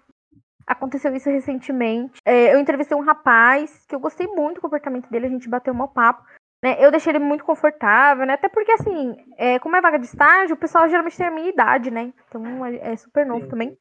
[0.66, 2.20] Aconteceu isso recentemente.
[2.24, 5.72] É, eu entrevistei um rapaz que eu gostei muito do comportamento dele, a gente bateu
[5.72, 6.22] um papo.
[6.62, 6.76] Né?
[6.84, 8.34] Eu deixei ele muito confortável, né?
[8.34, 11.48] Até porque, assim, é, como é vaga de estágio, o pessoal geralmente tem a minha
[11.48, 12.12] idade, né?
[12.28, 13.50] Então é é super novo Sim.
[13.50, 13.78] também.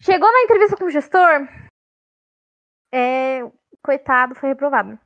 [0.00, 1.48] Chegou na entrevista com o gestor,
[2.92, 3.40] é,
[3.82, 4.98] coitado, foi reprovado.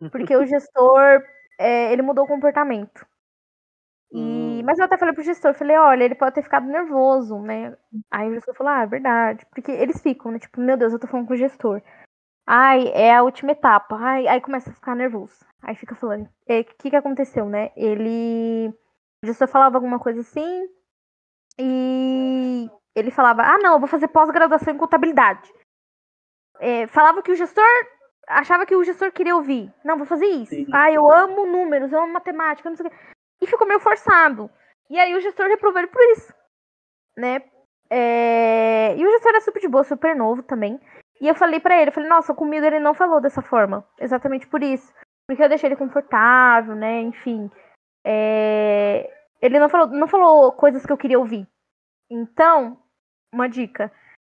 [0.12, 1.22] Porque o gestor,
[1.58, 3.06] é, ele mudou o comportamento.
[4.12, 4.62] E, Hum.
[4.64, 7.76] Mas eu até falei pro gestor, falei, olha, ele pode ter ficado nervoso, né?
[8.10, 9.46] Aí o gestor falou, ah, é verdade.
[9.50, 10.38] Porque eles ficam, né?
[10.38, 11.80] Tipo, meu Deus, eu tô falando com o gestor.
[12.46, 13.96] Ai, é a última etapa.
[13.96, 15.44] Ai, aí começa a ficar nervoso.
[15.62, 17.70] Aí fica falando, o que que aconteceu, né?
[17.76, 18.72] Ele...
[19.22, 20.68] O gestor falava alguma coisa assim
[21.58, 25.52] e ele falava, ah, não, eu vou fazer pós-graduação em contabilidade.
[26.60, 27.64] É, falava que o gestor
[28.28, 29.72] achava que o gestor queria ouvir.
[29.84, 30.54] Não, vou fazer isso.
[30.54, 30.66] Sim.
[30.72, 32.96] Ah, eu amo números, eu amo matemática, não sei o quê.
[33.40, 34.50] E ficou meio forçado.
[34.88, 36.32] E aí o gestor reprovou ele por isso.
[37.16, 37.42] Né?
[37.90, 40.80] É, E o gestor é super de boa, super novo também.
[41.20, 43.86] E eu falei pra ele, eu falei, nossa, comigo ele não falou dessa forma.
[43.98, 44.92] Exatamente por isso.
[45.26, 47.00] Porque eu deixei ele confortável, né?
[47.00, 47.50] Enfim.
[48.04, 49.10] É,
[49.42, 51.46] Ele não falou, não falou coisas que eu queria ouvir.
[52.10, 52.80] Então,
[53.32, 53.92] uma dica.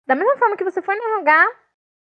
[0.08, 1.52] Da mesma forma que você foi no RH,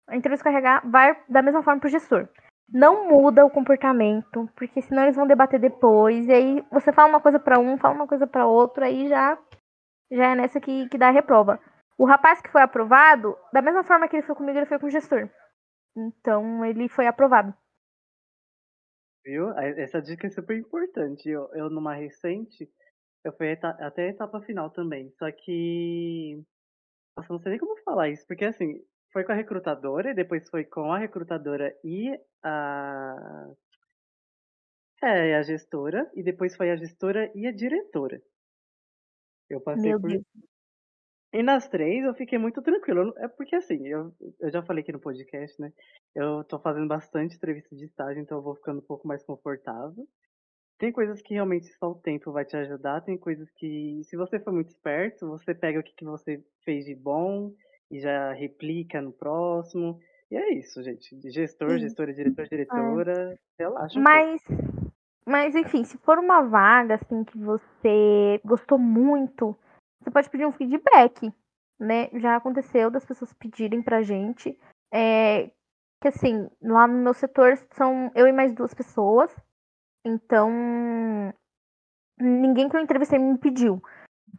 [0.09, 2.29] a entrevista com o RH vai da mesma forma pro gestor.
[2.68, 6.26] Não muda o comportamento, porque senão eles vão debater depois.
[6.26, 9.38] E aí você fala uma coisa pra um, fala uma coisa pra outro, aí já,
[10.11, 11.61] já é nessa que, que dá a reprova.
[11.98, 14.87] O rapaz que foi aprovado, da mesma forma que ele foi comigo, ele foi com
[14.87, 15.31] o gestor.
[15.96, 17.55] Então ele foi aprovado.
[19.24, 19.50] Viu?
[19.59, 21.29] Essa dica é super importante.
[21.29, 22.70] Eu, eu numa recente,
[23.24, 25.11] eu fui até a etapa final também.
[25.18, 26.44] Só que.
[27.16, 28.85] Nossa, não sei nem como falar isso, porque assim,
[29.16, 33.50] foi com a recrutadora, e depois foi com a recrutadora e a.
[35.02, 38.20] É, a gestora, e depois foi a gestora e a diretora.
[39.48, 40.22] Eu passei Meu por Deus.
[41.33, 43.14] E nas três eu fiquei muito tranquilo.
[43.16, 45.72] É porque assim, eu, eu já falei aqui no podcast, né?
[46.14, 50.07] Eu tô fazendo bastante entrevista de estágio, então eu vou ficando um pouco mais confortável.
[50.76, 54.38] Tem coisas que realmente só o tempo vai te ajudar, tem coisas que, se você
[54.38, 57.55] for muito esperto, você pega o que, que você fez de bom
[57.90, 59.99] e já replica no próximo.
[60.31, 61.18] E é isso, gente.
[61.31, 61.79] Gestor, Sim.
[61.79, 63.99] gestora, diretor, diretora, relaxa.
[63.99, 64.16] um pouco.
[64.16, 64.42] Mas,
[65.27, 69.57] mas enfim, se for uma vaga assim que você gostou muito,
[70.01, 71.33] você pode pedir um feedback,
[71.79, 72.09] né?
[72.14, 74.59] Já aconteceu das pessoas pedirem pra gente.
[74.92, 75.51] É,
[76.01, 79.35] que assim, lá no meu setor são eu e mais duas pessoas.
[80.05, 80.51] Então,
[82.18, 83.83] ninguém que eu entrevistei me pediu.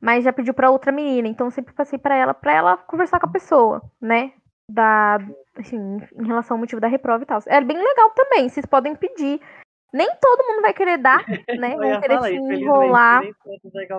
[0.01, 3.19] Mas já pediu pra outra menina, então eu sempre passei pra ela, pra ela conversar
[3.19, 4.31] com a pessoa, né?
[4.69, 5.17] Da,
[5.57, 7.39] assim, em relação ao motivo da reprova e tal.
[7.47, 9.39] É bem legal também, vocês podem pedir.
[9.93, 11.23] Nem todo mundo vai querer dar,
[11.59, 11.75] né?
[11.75, 13.23] Vão querer felizmente, enrolar.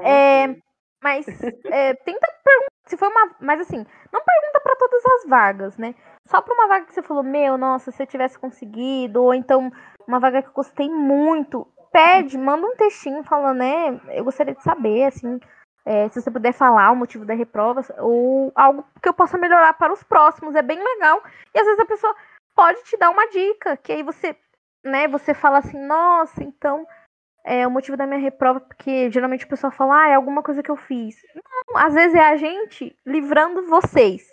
[0.05, 0.57] é.
[1.03, 1.27] Mas
[1.67, 2.69] é, tenta perguntar.
[2.87, 3.37] Se foi uma.
[3.41, 5.95] Mas assim, não pergunta pra todas as vagas, né?
[6.27, 9.71] Só pra uma vaga que você falou, meu, nossa, se eu tivesse conseguido, ou então
[10.07, 14.01] uma vaga que eu gostei muito, pede, manda um textinho falando, né?
[14.11, 15.39] Eu gostaria de saber, assim,
[15.88, 19.72] é, se você puder falar o motivo da reprova, ou algo que eu possa melhorar
[19.72, 20.55] para os próximos.
[20.55, 21.22] É bem legal.
[21.55, 22.14] E às vezes a pessoa
[22.55, 24.37] pode te dar uma dica, que aí você,
[24.85, 26.87] né, você fala assim, nossa, então
[27.42, 30.62] é o motivo da minha reprova, porque geralmente o pessoal fala, ah, é alguma coisa
[30.62, 31.16] que eu fiz.
[31.35, 34.29] Não, às vezes é a gente livrando vocês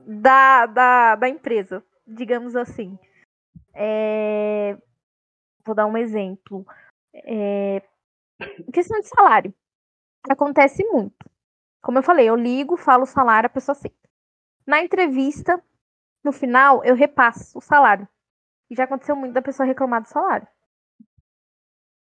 [0.00, 2.98] da, da, da empresa, digamos assim.
[3.72, 4.76] É,
[5.64, 6.66] Vou dar um exemplo.
[7.14, 7.80] É,
[8.72, 9.54] Questão de salário.
[10.28, 11.30] Acontece muito.
[11.82, 13.96] Como eu falei, eu ligo, falo o salário, a pessoa aceita.
[14.66, 15.62] Na entrevista,
[16.22, 18.06] no final, eu repasso o salário.
[18.70, 20.46] E já aconteceu muito da pessoa reclamar do salário.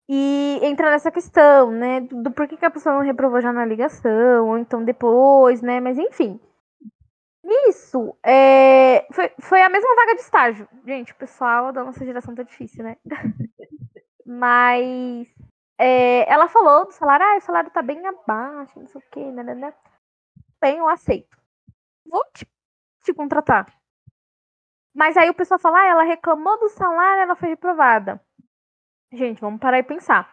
[0.09, 2.01] E entra nessa questão, né?
[2.01, 5.81] Do, do porquê que a pessoa não reprovou já na ligação, ou então depois, né?
[5.81, 6.41] Mas enfim.
[7.69, 10.69] Isso é, foi, foi a mesma vaga de estágio.
[10.85, 12.97] Gente, o pessoal da nossa geração tá difícil, né?
[14.27, 15.29] Mas
[15.83, 19.25] é, ela falou do salário, ah, o salário tá bem abaixo, não sei o quê,
[19.33, 19.75] né, né, né.
[20.61, 21.35] Bem, eu aceito.
[22.05, 22.47] Vou te,
[23.03, 23.67] te contratar.
[24.95, 28.21] Mas aí o pessoal fala, ah, ela reclamou do salário, ela foi reprovada.
[29.11, 30.31] Gente, vamos parar e pensar.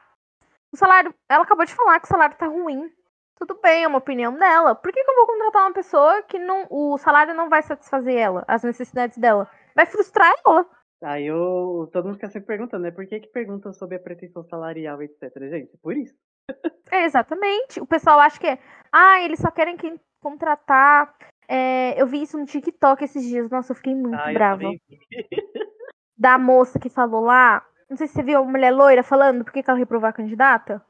[0.69, 2.91] O salário, ela acabou de falar que o salário tá ruim.
[3.35, 4.75] Tudo bem, é uma opinião dela.
[4.75, 8.17] Por que, que eu vou contratar uma pessoa que não, o salário não vai satisfazer
[8.17, 9.49] ela, as necessidades dela?
[9.73, 10.65] Vai frustrar ela.
[11.01, 12.91] Aí eu, todo mundo fica sempre perguntando, né?
[12.91, 15.21] Por que que perguntam sobre a pretensão salarial, etc.
[15.49, 16.15] Gente, por isso.
[16.89, 17.81] É, exatamente.
[17.81, 18.57] O pessoal acha que é,
[18.93, 21.13] ah, eles só querem que contratar.
[21.45, 23.49] É, eu vi isso no TikTok esses dias.
[23.49, 24.63] Nossa, eu fiquei muito Ah, brava.
[26.17, 27.67] Da moça que falou lá.
[27.89, 30.13] Não sei se você viu a mulher loira falando por que, que ela reprovou a
[30.13, 30.83] candidata.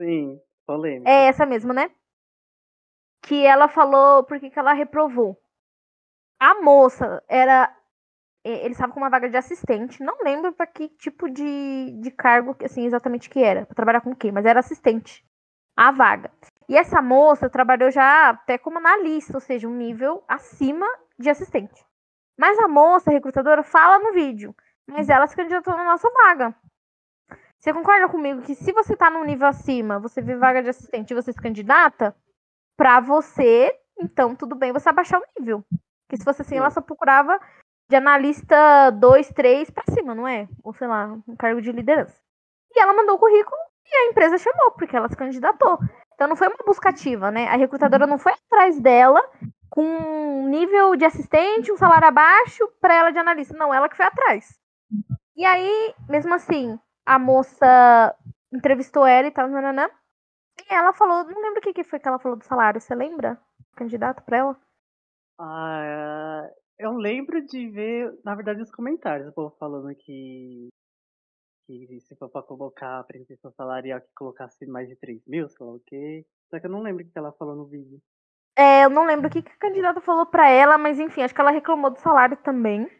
[0.00, 1.08] Sim, polêmica.
[1.08, 1.90] É essa mesmo, né?
[3.22, 5.40] Que ela falou por que, que ela reprovou.
[6.40, 7.75] A moça era.
[8.46, 10.02] E- Eles estavam com uma vaga de assistente.
[10.02, 13.66] Não lembro pra que tipo de, de cargo, assim, exatamente que era.
[13.66, 14.30] Pra trabalhar com o quê?
[14.32, 15.24] Mas era assistente.
[15.76, 16.30] A vaga.
[16.68, 20.86] E essa moça trabalhou já até como analista, ou seja, um nível acima
[21.18, 21.84] de assistente.
[22.38, 24.54] Mas a moça, a recrutadora, fala no vídeo.
[24.86, 26.54] Mas ela se candidatou na nossa vaga.
[27.58, 31.10] Você concorda comigo que se você tá num nível acima, você vê vaga de assistente
[31.10, 32.14] e você se candidata,
[32.76, 35.64] pra você, então tudo bem você abaixar o nível.
[36.06, 36.58] Porque se fosse assim, Sim.
[36.58, 37.40] ela só procurava
[37.88, 40.48] de analista 2, 3 pra cima, não é?
[40.62, 42.20] Ou sei lá, um cargo de liderança.
[42.74, 45.78] E ela mandou o currículo e a empresa chamou, porque ela se candidatou.
[46.14, 47.46] Então não foi uma busca ativa, né?
[47.48, 49.22] A recrutadora não foi atrás dela
[49.70, 53.56] com um nível de assistente, um salário abaixo pra ela de analista.
[53.56, 54.58] Não, ela que foi atrás.
[55.36, 58.16] E aí, mesmo assim, a moça
[58.52, 59.88] entrevistou ela e tal, nananã.
[60.58, 62.94] E ela falou, não lembro o que, que foi que ela falou do salário, você
[62.94, 63.38] lembra?
[63.76, 64.56] Candidato pra ela?
[65.38, 66.48] Ah,
[66.78, 70.68] eu lembro de ver, na verdade, os comentários, o povo falando que,
[71.66, 75.66] que se for pra colocar a pretensão salarial que colocasse mais de 3 mil, sei
[75.66, 76.24] lá o quê.
[76.50, 78.00] Só que eu não lembro o que ela falou no vídeo.
[78.56, 81.34] É, eu não lembro o que, que a candidata falou pra ela, mas enfim, acho
[81.34, 82.90] que ela reclamou do salário também.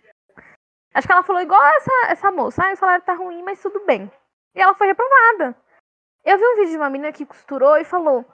[0.92, 3.84] Acho que ela falou igual essa, essa moça, ah, o salário tá ruim, mas tudo
[3.84, 4.10] bem.
[4.54, 5.56] E ela foi reprovada.
[6.24, 8.24] Eu vi um vídeo de uma menina que costurou e falou,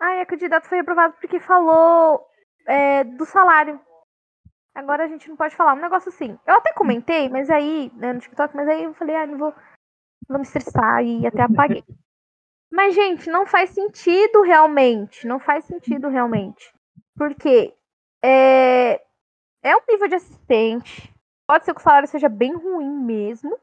[0.00, 2.28] ah, a candidata foi reprovada porque falou
[2.66, 3.80] é, do salário.
[4.80, 6.38] Agora a gente não pode falar um negócio assim.
[6.46, 9.54] Eu até comentei, mas aí, né, no TikTok, mas aí eu falei, ah, não vou,
[10.26, 11.84] vou me estressar e até apaguei.
[12.72, 15.26] Mas, gente, não faz sentido realmente.
[15.26, 16.72] Não faz sentido realmente.
[17.16, 17.74] Porque
[18.22, 19.02] é,
[19.60, 21.12] é um nível de assistente.
[21.48, 23.58] Pode ser que o salário seja bem ruim mesmo,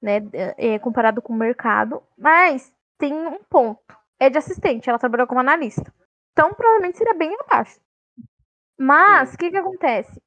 [0.00, 0.20] né?
[0.56, 2.02] É, comparado com o mercado.
[2.16, 3.94] Mas tem um ponto.
[4.18, 5.92] É de assistente, ela trabalhou como analista.
[6.32, 7.78] Então, provavelmente seria bem abaixo.
[8.78, 10.18] Mas, o que, que acontece?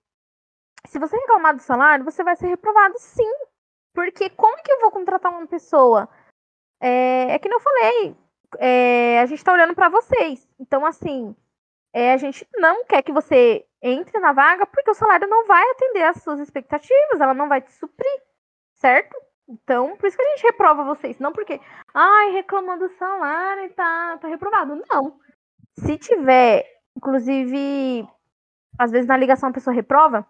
[0.94, 3.34] Se você reclamar do salário, você vai ser reprovado sim.
[3.96, 6.08] Porque como que eu vou contratar uma pessoa?
[6.80, 8.16] É, é que eu falei,
[8.60, 10.48] é, a gente está olhando para vocês.
[10.60, 11.36] Então, assim,
[11.92, 15.68] é, a gente não quer que você entre na vaga porque o salário não vai
[15.72, 18.22] atender às suas expectativas, ela não vai te suprir,
[18.76, 19.18] certo?
[19.50, 21.18] Então, por isso que a gente reprova vocês.
[21.18, 21.60] Não porque,
[21.92, 24.80] ai, reclamando do salário e tá, tá reprovado.
[24.92, 25.20] Não.
[25.76, 26.64] Se tiver,
[26.96, 28.08] inclusive,
[28.78, 30.24] às vezes na ligação a pessoa reprova,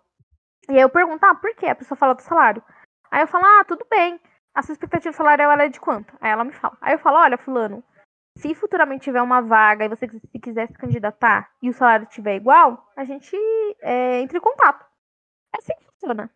[0.70, 2.64] e aí eu pergunto, ah, por que a pessoa fala do salário?
[3.12, 4.20] Aí eu falo, ah, tudo bem.
[4.54, 6.16] A sua expectativa salarial é de quanto?
[6.22, 6.78] Aí ela me fala.
[6.82, 7.84] Aí eu falo, olha, fulano,
[8.38, 12.36] se futuramente tiver uma vaga e você se quiser se candidatar e o salário estiver
[12.36, 13.36] igual, a gente
[13.82, 14.86] é, entra em contato.
[15.54, 16.30] É assim que funciona.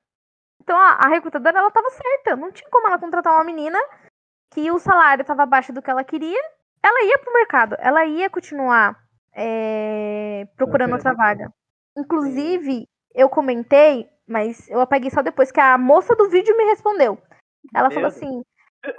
[0.61, 2.35] Então a, a recrutadora ela estava certa.
[2.35, 3.79] Não tinha como ela contratar uma menina
[4.51, 6.41] que o salário estava abaixo do que ela queria.
[6.83, 8.95] Ela ia pro mercado, ela ia continuar
[9.33, 11.51] é, procurando outra vaga.
[11.97, 17.17] Inclusive, eu comentei, mas eu apaguei só depois que a moça do vídeo me respondeu.
[17.73, 18.43] Ela falou assim: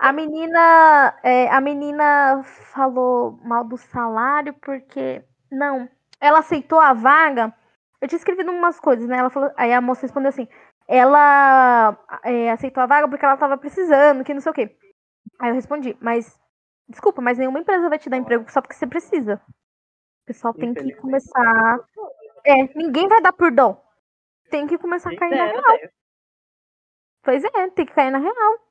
[0.00, 5.88] a menina, é, a menina falou mal do salário porque não,
[6.20, 7.54] ela aceitou a vaga.
[8.00, 9.18] Eu tinha escrevido umas coisas, né?
[9.18, 10.48] Ela falou, aí a moça respondeu assim:
[10.86, 14.76] ela é, aceitou a vaga porque ela tava precisando, que não sei o quê.
[15.40, 16.38] Aí eu respondi, mas
[16.88, 19.40] desculpa, mas nenhuma empresa vai te dar emprego só porque você precisa.
[20.22, 21.80] O pessoal tem que começar.
[22.44, 23.87] É, ninguém vai dar por dom.
[24.50, 25.90] Tem que começar a cair na real.
[27.22, 28.68] Pois é, tem que cair na real.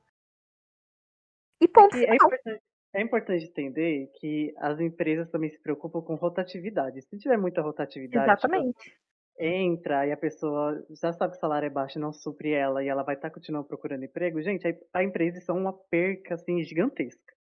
[1.60, 2.14] E É, ponto é, final.
[2.14, 2.62] importante,
[2.94, 7.02] é importante entender que as empresas também se preocupam com rotatividade.
[7.02, 8.98] Se tiver muita rotatividade, tipo, Exatamente.
[9.38, 12.82] entra e a pessoa já sabe que o salário é baixo e não supre ela
[12.82, 16.34] e ela vai estar continuando procurando emprego, gente, a, a empresa isso é uma perca
[16.34, 17.34] assim gigantesca.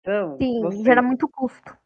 [0.00, 1.76] Então, Sim, você, gera muito custo.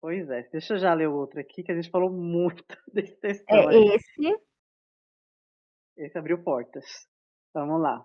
[0.00, 3.16] pois é, deixa eu já ler outro aqui que a gente falou muito desse É
[3.20, 3.94] textão aí.
[3.94, 4.51] esse.
[5.96, 6.84] Esse abriu portas.
[7.54, 8.04] Vamos lá.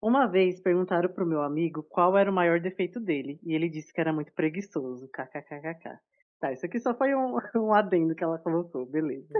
[0.00, 3.92] Uma vez perguntaram pro meu amigo qual era o maior defeito dele, e ele disse
[3.92, 5.08] que era muito preguiçoso.
[5.08, 5.98] KKKKK.
[6.40, 9.34] Tá, isso aqui só foi um, um adendo que ela colocou, beleza.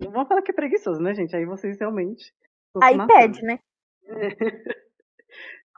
[0.00, 1.34] Não vamos falar que é preguiçoso, né, gente?
[1.34, 2.32] Aí vocês realmente.
[2.82, 3.58] Aí pede, né?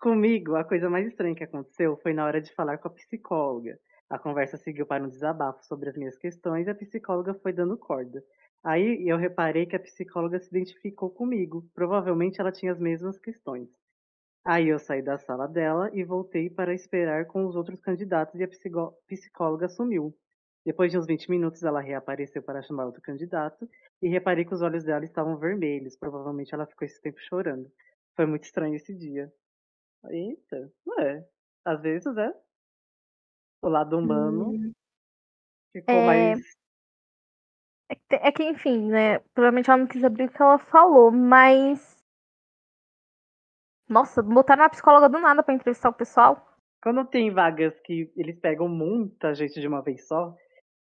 [0.00, 3.78] Comigo, a coisa mais estranha que aconteceu foi na hora de falar com a psicóloga.
[4.10, 7.78] A conversa seguiu para um desabafo sobre as minhas questões e a psicóloga foi dando
[7.78, 8.22] corda.
[8.64, 11.68] Aí eu reparei que a psicóloga se identificou comigo.
[11.74, 13.68] Provavelmente ela tinha as mesmas questões.
[14.44, 18.44] Aí eu saí da sala dela e voltei para esperar com os outros candidatos e
[18.44, 20.16] a psicó- psicóloga sumiu.
[20.64, 23.68] Depois de uns 20 minutos ela reapareceu para chamar outro candidato
[24.02, 25.96] e reparei que os olhos dela estavam vermelhos.
[25.96, 27.70] Provavelmente ela ficou esse tempo chorando.
[28.16, 29.32] Foi muito estranho esse dia.
[30.10, 31.24] Eita, é.
[31.64, 32.32] Às vezes é.
[33.62, 34.72] O lado humano Hum,
[35.72, 36.40] ficou é, mais.
[37.88, 39.18] É, que, é que, enfim, né?
[39.34, 41.96] Provavelmente ela não quis abrir o que ela falou, mas.
[43.88, 46.44] Nossa, botaram a psicóloga do nada pra entrevistar o pessoal.
[46.82, 50.34] Quando tem vagas que eles pegam muita gente de uma vez só,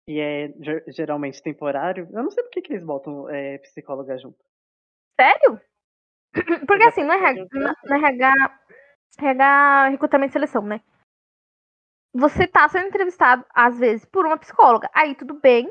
[0.09, 4.17] e é ger- geralmente temporário, eu não sei por que, que eles botam é, psicóloga
[4.19, 4.39] junto.
[5.19, 5.61] Sério?
[6.67, 7.47] Porque assim, no RH,
[7.85, 8.61] no RH,
[9.21, 10.81] RH recrutamento e seleção, né?
[12.15, 14.89] Você tá sendo entrevistado, às vezes, por uma psicóloga.
[14.95, 15.69] Aí tudo bem,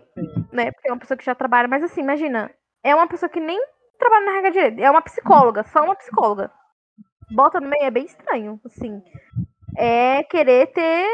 [0.53, 0.71] né?
[0.71, 2.51] Porque é uma pessoa que já trabalha, mas assim, imagina,
[2.83, 3.59] é uma pessoa que nem
[3.99, 6.51] trabalha na RH direito, é uma psicóloga, só uma psicóloga.
[7.31, 9.01] Bota no meio, é bem estranho, assim.
[9.77, 11.07] É querer ter,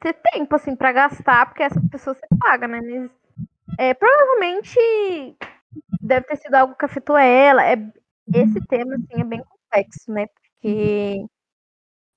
[0.00, 2.80] ter tempo, assim, pra gastar, porque essa pessoa você paga, né?
[2.80, 3.10] Mas,
[3.78, 4.78] é, provavelmente
[6.00, 7.64] deve ter sido algo que afetou ela.
[7.64, 7.76] É,
[8.34, 10.26] esse tema, assim, é bem complexo, né?
[10.28, 11.24] Porque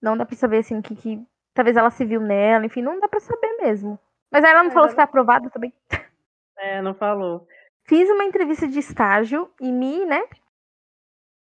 [0.02, 1.22] não dá pra saber, assim, que, que
[1.54, 4.00] talvez ela se viu nela, enfim, não dá pra saber mesmo.
[4.32, 5.74] Mas aí ela não É, falou se foi aprovada também.
[6.58, 7.48] É, não falou.
[7.86, 10.22] Fiz uma entrevista de estágio e me, né?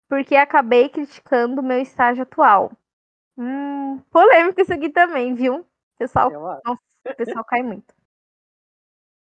[0.08, 2.72] Porque acabei criticando o meu estágio atual.
[3.36, 5.66] Hum, polêmico isso aqui também, viu?
[5.98, 6.30] Pessoal,
[6.64, 7.94] nossa, o pessoal cai muito.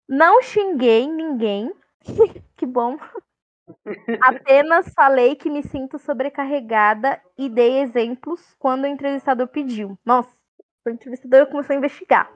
[0.08, 1.74] Não xinguei ninguém.
[2.58, 2.98] que bom.
[4.22, 9.98] Apenas falei que me sinto sobrecarregada e dei exemplos quando o entrevistador pediu.
[10.06, 10.30] Nossa,
[10.86, 12.32] o entrevistador começou a investigar.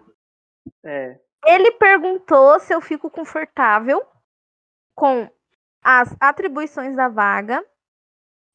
[0.83, 1.19] É.
[1.45, 4.05] Ele perguntou se eu fico confortável
[4.95, 5.29] com
[5.81, 7.63] as atribuições da vaga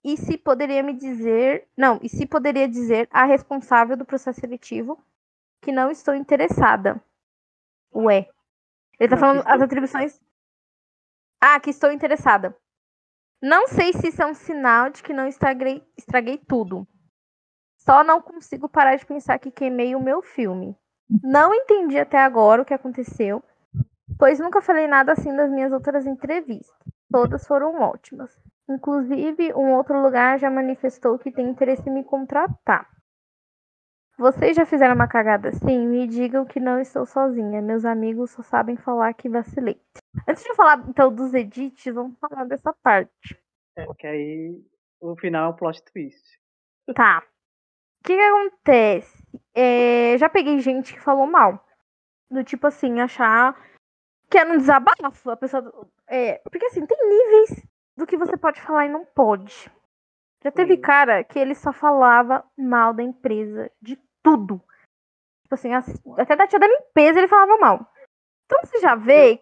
[0.03, 5.03] e se poderia me dizer, não, e se poderia dizer a responsável do processo seletivo
[5.61, 7.03] que não estou interessada.
[7.95, 8.29] Ué.
[8.99, 10.21] Ele tá Não, falando as atribuições.
[11.41, 12.57] Ah, que estou interessada.
[13.41, 16.87] Não sei se isso é um sinal de que não estraguei, estraguei tudo.
[17.77, 20.77] Só não consigo parar de pensar que queimei o meu filme.
[21.23, 23.43] Não entendi até agora o que aconteceu,
[24.19, 26.77] pois nunca falei nada assim das minhas outras entrevistas.
[27.11, 28.37] Todas foram ótimas.
[28.69, 32.87] Inclusive, um outro lugar já manifestou que tem interesse em me contratar.
[34.19, 35.87] Vocês já fizeram uma cagada assim?
[35.87, 37.63] Me digam que não estou sozinha.
[37.63, 39.81] Meus amigos só sabem falar que vacilei.
[40.29, 43.41] Antes de eu falar então dos edits, vamos falar dessa parte.
[43.77, 44.61] É, que aí
[45.01, 46.39] o final é um plot twist.
[46.95, 47.23] Tá.
[48.01, 49.18] O que, que acontece?
[49.59, 51.65] É, já peguei gente que falou mal.
[52.31, 53.57] Do tipo assim, achar
[54.31, 55.31] que era um desabafo.
[55.31, 55.89] A pessoa.
[56.07, 59.71] É, porque assim, tem níveis do que você pode falar e não pode.
[60.45, 64.63] Já teve cara que ele só falava mal da empresa, de tudo.
[65.43, 67.91] Tipo assim, as- até da tia da limpeza ele falava mal.
[68.45, 69.39] Então você já vê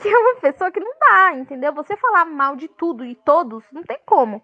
[0.00, 1.72] que é uma pessoa que não dá, entendeu?
[1.74, 4.40] Você falar mal de tudo e todos, não tem como.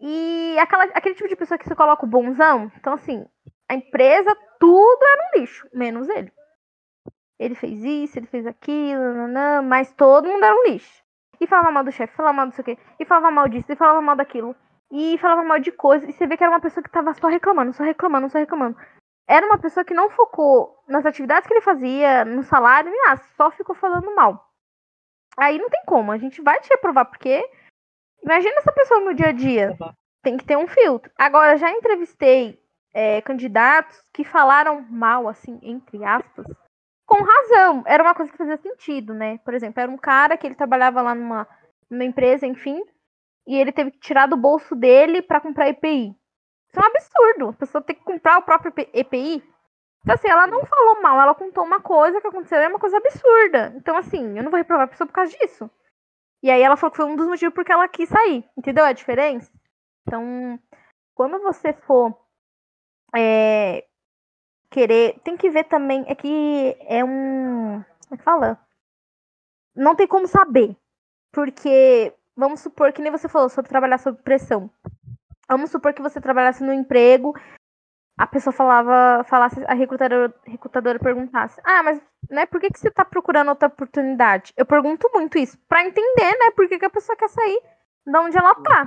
[0.00, 3.24] E aquela, aquele tipo de pessoa que você coloca o bonzão, então assim,
[3.68, 6.32] a empresa, tudo era um lixo, menos ele.
[7.38, 11.04] Ele fez isso, ele fez aquilo, nanã, mas todo mundo era um lixo.
[11.40, 13.70] E falava mal do chefe, falava mal do sei o quê, e falava mal disso,
[13.70, 14.56] e falava mal daquilo,
[14.90, 17.28] e falava mal de coisa, e você vê que era uma pessoa que tava só
[17.28, 18.76] reclamando, só reclamando, só reclamando.
[19.28, 23.20] Era uma pessoa que não focou nas atividades que ele fazia, no salário, nem nada,
[23.36, 24.46] só ficou falando mal.
[25.36, 27.44] Aí não tem como, a gente vai te reprovar, porque
[28.22, 29.76] imagina essa pessoa no dia a dia.
[30.22, 31.10] Tem que ter um filtro.
[31.18, 32.58] Agora, já entrevistei
[32.96, 36.46] é, candidatos que falaram mal, assim, entre aspas,
[37.04, 37.84] com razão.
[37.86, 39.36] Era uma coisa que fazia sentido, né?
[39.44, 41.46] Por exemplo, era um cara que ele trabalhava lá numa,
[41.90, 42.82] numa empresa, enfim,
[43.46, 46.16] e ele teve que tirar do bolso dele pra comprar EPI.
[46.70, 47.48] Isso é um absurdo.
[47.50, 49.44] A pessoa tem que comprar o próprio EPI.
[50.00, 52.96] Então, assim, ela não falou mal, ela contou uma coisa que aconteceu é uma coisa
[52.96, 53.74] absurda.
[53.76, 55.70] Então, assim, eu não vou reprovar a pessoa por causa disso.
[56.42, 58.42] E aí ela falou que foi um dos motivos porque ela quis sair.
[58.56, 59.52] Entendeu a diferença?
[60.06, 60.58] Então,
[61.14, 62.25] quando você for
[63.14, 63.84] é,
[64.70, 65.18] querer.
[65.20, 66.04] Tem que ver também.
[66.08, 67.82] É que é um.
[67.82, 68.58] Como é que fala?
[69.74, 70.76] Não tem como saber.
[71.32, 74.70] Porque, vamos supor que nem você falou sobre trabalhar sob pressão.
[75.48, 77.34] Vamos supor que você trabalhasse no emprego,
[78.18, 82.00] a pessoa falava, falasse, a recrutadora, recrutadora perguntasse: Ah, mas
[82.30, 84.52] né, por que, que você tá procurando outra oportunidade?
[84.56, 87.60] Eu pergunto muito isso, pra entender, né, por que, que a pessoa quer sair
[88.06, 88.86] de onde ela tá.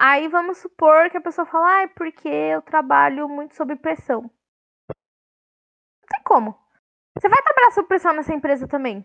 [0.00, 4.22] Aí vamos supor que a pessoa fala, ah, é porque eu trabalho muito sob pressão.
[4.22, 6.56] Não tem como.
[7.18, 9.04] Você vai trabalhar sob pressão nessa empresa também.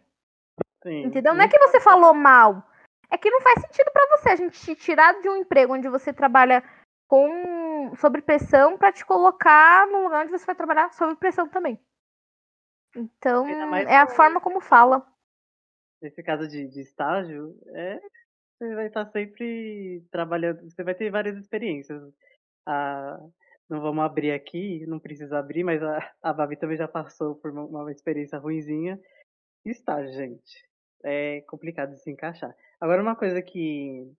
[0.84, 1.06] Sim.
[1.06, 1.34] Entendeu?
[1.34, 2.64] Não é que você falou mal.
[3.10, 5.90] É que não faz sentido pra você a gente te tirar de um emprego onde
[5.90, 6.64] você trabalha
[7.08, 11.80] com sob pressão pra te colocar no lugar onde você vai trabalhar sob pressão também.
[12.96, 15.06] Então, é a forma como fala.
[16.02, 18.00] Nesse caso de, de estágio, é,
[18.64, 22.02] você vai estar sempre trabalhando, você vai ter várias experiências.
[22.66, 23.20] Ah,
[23.70, 27.52] não vamos abrir aqui, não precisa abrir, mas a, a Babi também já passou por
[27.52, 29.00] uma, uma experiência ruinzinha.
[29.66, 30.68] Estágio, gente.
[31.04, 32.56] É complicado de se encaixar.
[32.80, 34.10] Agora, uma coisa que,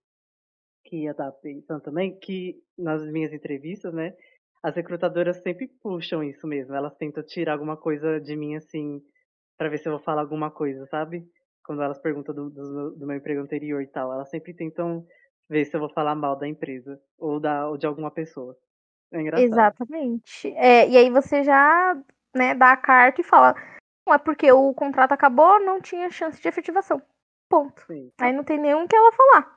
[0.85, 4.15] que eu estava pensando também, que nas minhas entrevistas, né,
[4.63, 6.75] as recrutadoras sempre puxam isso mesmo.
[6.75, 9.03] Elas tentam tirar alguma coisa de mim, assim,
[9.57, 11.27] pra ver se eu vou falar alguma coisa, sabe?
[11.65, 15.07] Quando elas perguntam do, do, do meu emprego anterior e tal, elas sempre tentam
[15.49, 18.57] ver se eu vou falar mal da empresa ou, da, ou de alguma pessoa.
[19.13, 19.47] É engraçado.
[19.47, 20.49] Exatamente.
[20.57, 21.97] É, e aí você já
[22.35, 23.55] né, dá a carta e fala:
[24.07, 27.01] Não é porque o contrato acabou, não tinha chance de efetivação.
[27.49, 27.85] Ponto.
[27.87, 28.11] Sim.
[28.19, 29.55] Aí não tem nenhum que ela falar.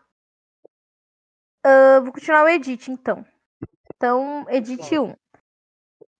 [1.66, 3.26] Ah, vou continuar o edit, então.
[3.96, 5.14] Então, edit 1.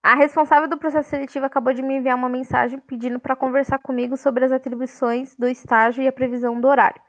[0.08, 4.16] A responsável do processo seletivo acabou de me enviar uma mensagem pedindo para conversar comigo
[4.16, 7.02] sobre as atribuições do estágio e a previsão do horário.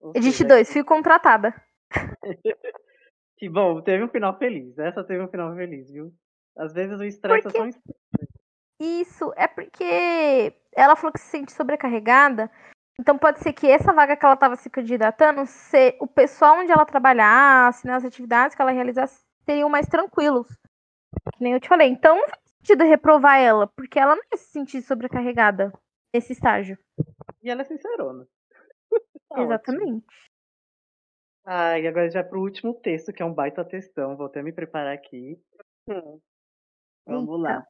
[0.00, 0.72] Ou Edit seja, 2.
[0.72, 1.54] Fui contratada.
[3.36, 4.76] Que bom, teve um final feliz.
[4.78, 6.12] Essa teve um final feliz, viu?
[6.56, 7.98] Às vezes o estresse é Porque- só um estresse.
[8.80, 12.50] Isso, é porque ela falou que se sente sobrecarregada.
[12.98, 16.72] Então pode ser que essa vaga que ela estava se candidatando, se o pessoal onde
[16.72, 20.48] ela trabalhasse, né, as atividades que ela realizasse, seriam mais tranquilos.
[21.36, 21.88] Que nem eu te falei.
[21.88, 25.72] Então não faz sentido reprovar ela, porque ela não ia se sentir sobrecarregada
[26.12, 26.78] nesse estágio.
[27.42, 28.26] E ela é sincerona.
[29.28, 29.52] Tá ótimo.
[29.52, 30.06] Exatamente.
[31.44, 34.16] Ah, e agora já pro último texto, que é um baita textão.
[34.16, 35.42] Vou até me preparar aqui.
[35.88, 36.20] Hum.
[37.06, 37.58] Vamos Eita.
[37.58, 37.66] lá.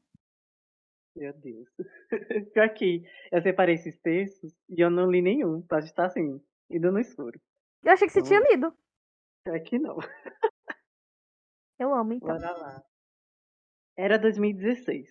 [1.16, 1.68] Meu Deus.
[2.78, 3.02] Que
[3.32, 5.62] eu separei esses textos e eu não li nenhum.
[5.62, 6.40] Pode estar assim,
[6.70, 7.40] indo no escuro.
[7.82, 8.26] Eu achei que você Não.
[8.26, 8.76] tinha lido.
[9.44, 9.96] Pior que não.
[11.78, 12.28] Eu amo, então.
[12.28, 12.84] Bora lá.
[13.96, 15.08] Era 2016.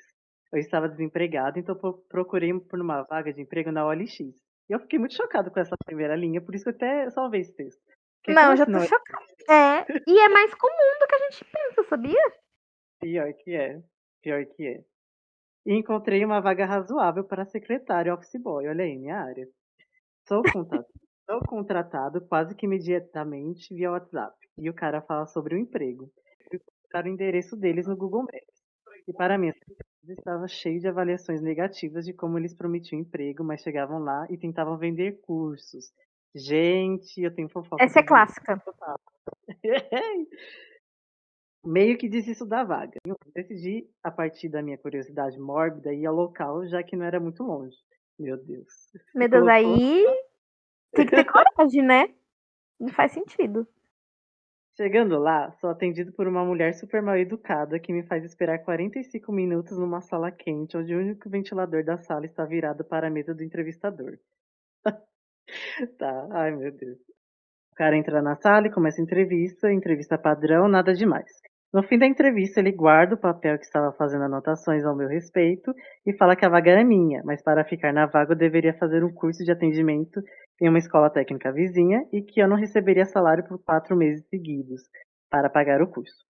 [0.51, 4.19] Eu estava desempregado, então pro- procurei por uma vaga de emprego na OLX.
[4.19, 4.33] E
[4.69, 7.55] eu fiquei muito chocado com essa primeira linha, por isso que eu até salvei esse
[7.55, 7.81] texto.
[8.21, 9.25] Porque Não, eu já tô não chocada.
[9.49, 12.33] É, e é mais comum do que a gente pensa, sabia?
[13.01, 13.81] Pior que é.
[14.21, 14.83] Pior que é.
[15.65, 18.67] E encontrei uma vaga razoável para secretário office boy.
[18.67, 19.47] Olha aí, minha área.
[20.27, 20.87] Sou contratado,
[21.29, 24.35] sou contratado quase que imediatamente via WhatsApp.
[24.57, 26.09] E o cara fala sobre o emprego.
[26.49, 28.52] Colocar o endereço deles no Google Maps.
[29.07, 33.99] E para surpresa, estava cheio de avaliações negativas de como eles prometiam emprego, mas chegavam
[33.99, 35.91] lá e tentavam vender cursos.
[36.35, 37.83] Gente, eu tenho fofoca.
[37.83, 38.61] Essa é clássica.
[41.65, 42.99] Meio que desisto da vaga.
[43.05, 47.19] Eu decidi, a partir da minha curiosidade mórbida, ir ao local, já que não era
[47.19, 47.77] muito longe.
[48.19, 48.91] Meu Deus.
[49.15, 50.05] Meu Deus, colocou- aí
[50.91, 52.13] tem que ter coragem, né?
[52.79, 53.65] Não faz sentido.
[54.75, 59.31] Chegando lá, sou atendido por uma mulher super mal educada que me faz esperar 45
[59.31, 63.35] minutos numa sala quente, onde o único ventilador da sala está virado para a mesa
[63.35, 64.17] do entrevistador.
[65.99, 66.97] tá, ai meu Deus.
[67.71, 71.29] O cara entra na sala e começa a entrevista, entrevista padrão, nada demais.
[71.73, 75.73] No fim da entrevista, ele guarda o papel que estava fazendo anotações ao meu respeito
[76.05, 79.03] e fala que a vaga era minha, mas para ficar na vaga eu deveria fazer
[79.03, 80.21] um curso de atendimento
[80.61, 84.83] em uma escola técnica vizinha e que eu não receberia salário por quatro meses seguidos
[85.31, 86.23] para pagar o curso.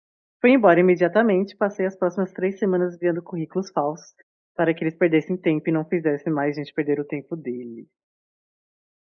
[0.42, 4.14] Fui embora imediatamente e passei as próximas três semanas enviando currículos falsos
[4.54, 7.88] para que eles perdessem tempo e não fizessem mais gente perder o tempo deles.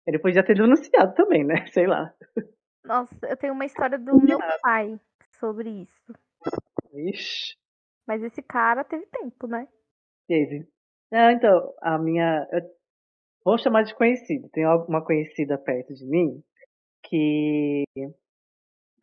[0.06, 1.66] Ele podia ter denunciado também, né?
[1.68, 2.14] Sei lá.
[2.82, 4.98] Nossa, eu tenho uma história do meu pai
[5.38, 6.29] sobre isso.
[6.94, 7.56] Ixi.
[8.06, 9.66] Mas esse cara teve tempo, né?
[10.26, 10.66] Teve.
[11.10, 12.46] Não, então, a minha.
[12.52, 12.62] Eu
[13.44, 14.48] vou chamar de conhecida.
[14.52, 16.42] Tem uma conhecida perto de mim
[17.04, 17.84] que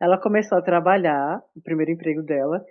[0.00, 2.64] ela começou a trabalhar, o primeiro emprego dela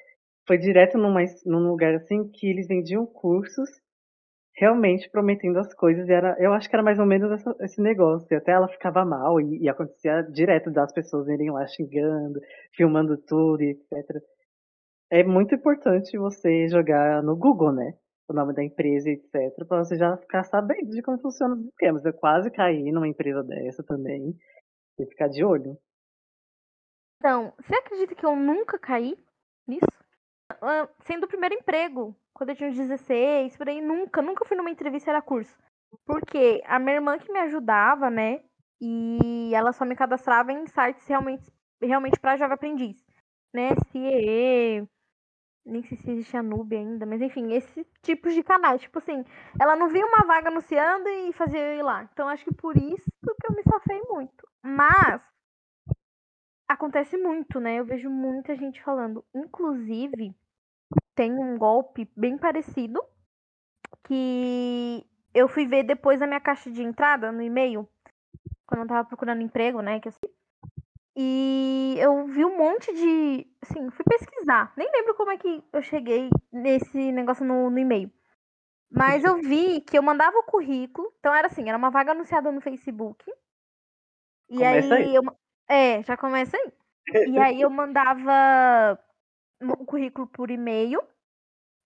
[0.47, 3.70] foi direto numa, num lugar assim que eles vendiam cursos
[4.55, 6.07] realmente prometendo as coisas.
[6.09, 8.28] E era, eu acho que era mais ou menos essa- esse negócio.
[8.32, 12.39] E até ela ficava mal e, e acontecia direto das pessoas irem lá xingando,
[12.76, 14.22] filmando tudo e etc.
[15.10, 17.97] É muito importante você jogar no Google, né?
[18.30, 22.03] O nome da empresa, etc, para você já ficar sabendo de como funcionam os esquemas.
[22.03, 24.38] Eu quase caí numa empresa dessa também
[24.99, 25.78] e ficar de olho.
[27.18, 29.18] Então, você acredita que eu nunca caí
[29.66, 29.86] nisso?
[31.05, 34.70] Sendo o primeiro emprego, quando eu tinha uns 16, por aí, nunca, nunca fui numa
[34.70, 35.58] entrevista era curso.
[36.05, 38.43] Porque a minha irmã que me ajudava, né?
[38.82, 41.49] E ela só me cadastrava em sites realmente,
[41.82, 42.97] realmente para Jovem Aprendiz.
[43.53, 43.70] Né?
[43.91, 44.88] CEE,
[45.68, 48.82] nem sei se existe a Nube ainda, mas enfim, esse tipo de canais.
[48.82, 49.24] Tipo assim,
[49.59, 52.03] ela não via uma vaga anunciando e fazia eu ir lá.
[52.11, 54.47] Então acho que por isso que eu me safei muito.
[54.63, 55.22] Mas
[56.68, 57.80] acontece muito, né?
[57.80, 59.24] Eu vejo muita gente falando.
[59.36, 60.36] Inclusive,
[61.15, 63.01] tem um golpe bem parecido
[64.05, 67.88] que eu fui ver depois da minha caixa de entrada no e-mail,
[68.65, 69.99] quando eu tava procurando emprego, né?
[69.99, 70.13] Que eu...
[71.20, 73.47] E eu vi um monte de.
[73.63, 74.72] Assim, fui pesquisar.
[74.78, 78.11] Nem lembro como é que eu cheguei nesse negócio no, no e-mail.
[78.91, 81.11] Mas eu vi que eu mandava o currículo.
[81.20, 83.26] Então era assim, era uma vaga anunciada no Facebook.
[84.47, 85.15] E Começa aí aí.
[85.15, 85.24] eu.
[85.68, 86.72] É, já começa aí.
[87.26, 88.99] E aí eu mandava
[89.80, 91.01] o currículo por e-mail.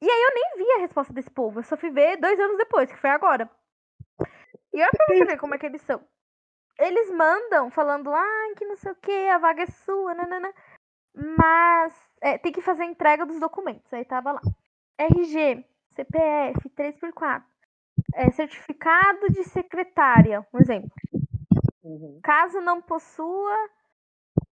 [0.01, 1.59] E aí eu nem vi a resposta desse povo.
[1.59, 3.49] Eu só fui ver dois anos depois, que foi agora.
[4.73, 6.01] E olha pra você ver como é que eles são.
[6.82, 10.51] Eles mandam falando, ah, que não sei o que, a vaga é sua, nanana.
[11.13, 13.93] Mas é, tem que fazer a entrega dos documentos.
[13.93, 14.41] Aí tava lá.
[14.97, 17.43] RG, CPF, 3x4.
[18.15, 20.91] É, certificado de secretária, um exemplo.
[21.84, 22.19] Uhum.
[22.23, 23.55] Caso não possua,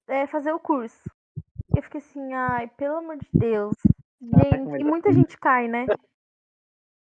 [0.08, 1.10] é, fazer o curso.
[1.76, 3.76] Eu fiquei assim, ai, pelo amor de Deus.
[4.32, 5.86] Caraca, Gente, e muita gente cai, né?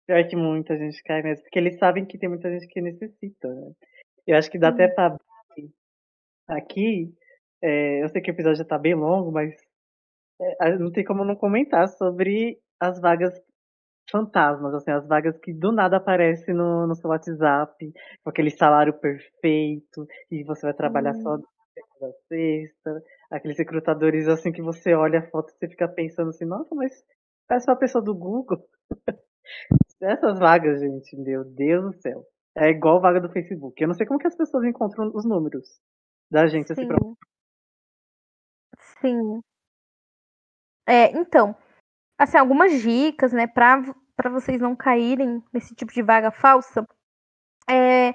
[0.06, 3.48] Pior que muita gente cai mesmo, porque eles sabem que tem muita gente que necessita,
[3.48, 3.72] né?
[4.26, 5.70] Eu acho que dá até pra abrir
[6.48, 7.14] aqui.
[7.62, 9.54] é, eu sei que o episódio já tá bem longo, mas
[10.40, 13.40] é, não tem como não comentar sobre as vagas
[14.10, 17.92] fantasmas, assim, as vagas que do nada aparecem no, no seu WhatsApp,
[18.24, 21.22] com aquele salário perfeito, e você vai trabalhar Hum.
[21.22, 21.44] só de
[21.74, 26.30] segunda a sexta, aqueles recrutadores assim que você olha a foto e você fica pensando
[26.30, 26.92] assim, nossa, mas
[27.46, 28.58] parece uma pessoa do Google.
[30.02, 32.24] Essas vagas, gente, meu Deus do céu.
[32.56, 33.80] É igual vaga do Facebook.
[33.80, 35.80] Eu não sei como que as pessoas encontram os números
[36.30, 36.88] da gente assim Sim.
[36.88, 36.98] pra
[39.00, 39.40] Sim.
[40.86, 41.54] É, então,
[42.18, 43.82] assim, algumas dicas, né, pra,
[44.16, 46.84] pra vocês não caírem nesse tipo de vaga falsa
[47.68, 48.12] é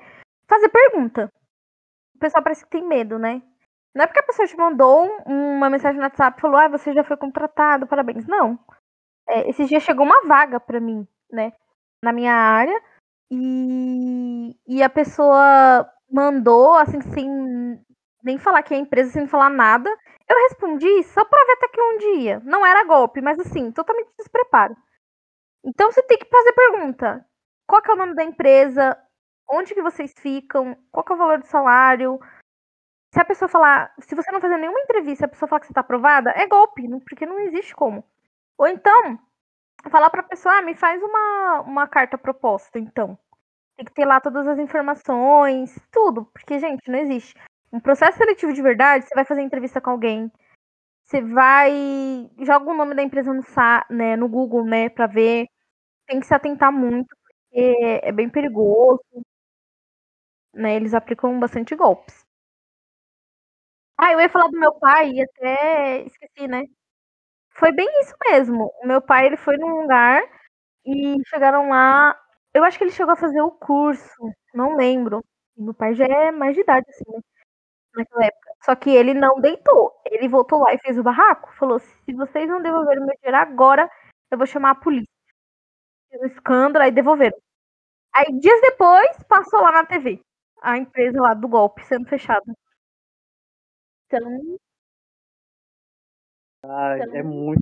[0.48, 1.32] fazer pergunta.
[2.16, 3.42] O pessoal parece que tem medo, né?
[3.96, 6.68] Não é porque a pessoa te mandou um- uma mensagem no WhatsApp e falou, ah,
[6.68, 8.26] você já foi contratado, parabéns.
[8.28, 8.60] Não.
[9.28, 11.54] É, esses dias chegou uma vaga pra mim, né?
[12.04, 12.78] Na minha área.
[13.32, 17.28] E, e a pessoa mandou, assim, sem
[18.24, 19.90] nem falar que é empresa, sem falar nada.
[20.28, 22.42] Eu respondi só pra ver até que um dia.
[22.44, 24.76] Não era golpe, mas assim, totalmente despreparo.
[25.64, 27.26] Então você tem que fazer pergunta.
[27.68, 28.98] Qual que é o nome da empresa?
[29.50, 30.76] Onde que vocês ficam?
[30.92, 32.20] Qual que é o valor do salário?
[33.14, 35.74] Se a pessoa falar, se você não fazer nenhuma entrevista, a pessoa falar que você
[35.74, 38.04] tá aprovada, é golpe, porque não existe como.
[38.58, 39.20] Ou então,
[39.90, 43.18] falar pra pessoa, ah, me faz uma, uma carta proposta, então.
[43.78, 47.34] Tem que ter lá todas as informações, tudo, porque, gente, não existe.
[47.74, 50.32] Um processo seletivo de verdade, você vai fazer entrevista com alguém,
[51.06, 51.72] você vai.
[52.42, 53.44] joga o nome da empresa no,
[53.90, 55.48] né, no Google, né, pra ver.
[56.08, 59.02] Tem que se atentar muito, porque é bem perigoso.
[60.56, 62.26] Né, eles aplicam bastante golpes.
[63.98, 66.64] Ah, eu ia falar do meu pai e até esqueci, né?
[67.58, 68.72] Foi bem isso mesmo.
[68.84, 70.22] O meu pai, ele foi num lugar
[70.86, 72.20] e chegaram lá.
[72.54, 75.24] Eu acho que ele chegou a fazer o curso, não lembro.
[75.58, 77.20] Meu pai já é mais de idade, assim, né?
[77.96, 78.52] Naquela época.
[78.66, 79.94] Só que ele não deitou.
[80.06, 81.54] Ele voltou lá e fez o barraco.
[81.58, 83.90] Falou: se vocês não devolverem o meu dinheiro agora,
[84.32, 85.08] eu vou chamar a polícia.
[86.12, 87.38] Fez um escândalo, aí devolveram.
[88.16, 90.22] Aí, dias depois, passou lá na TV.
[90.64, 92.46] A empresa lá do golpe sendo fechada.
[94.10, 94.58] Então,
[96.70, 97.62] Ai, é Então- muito.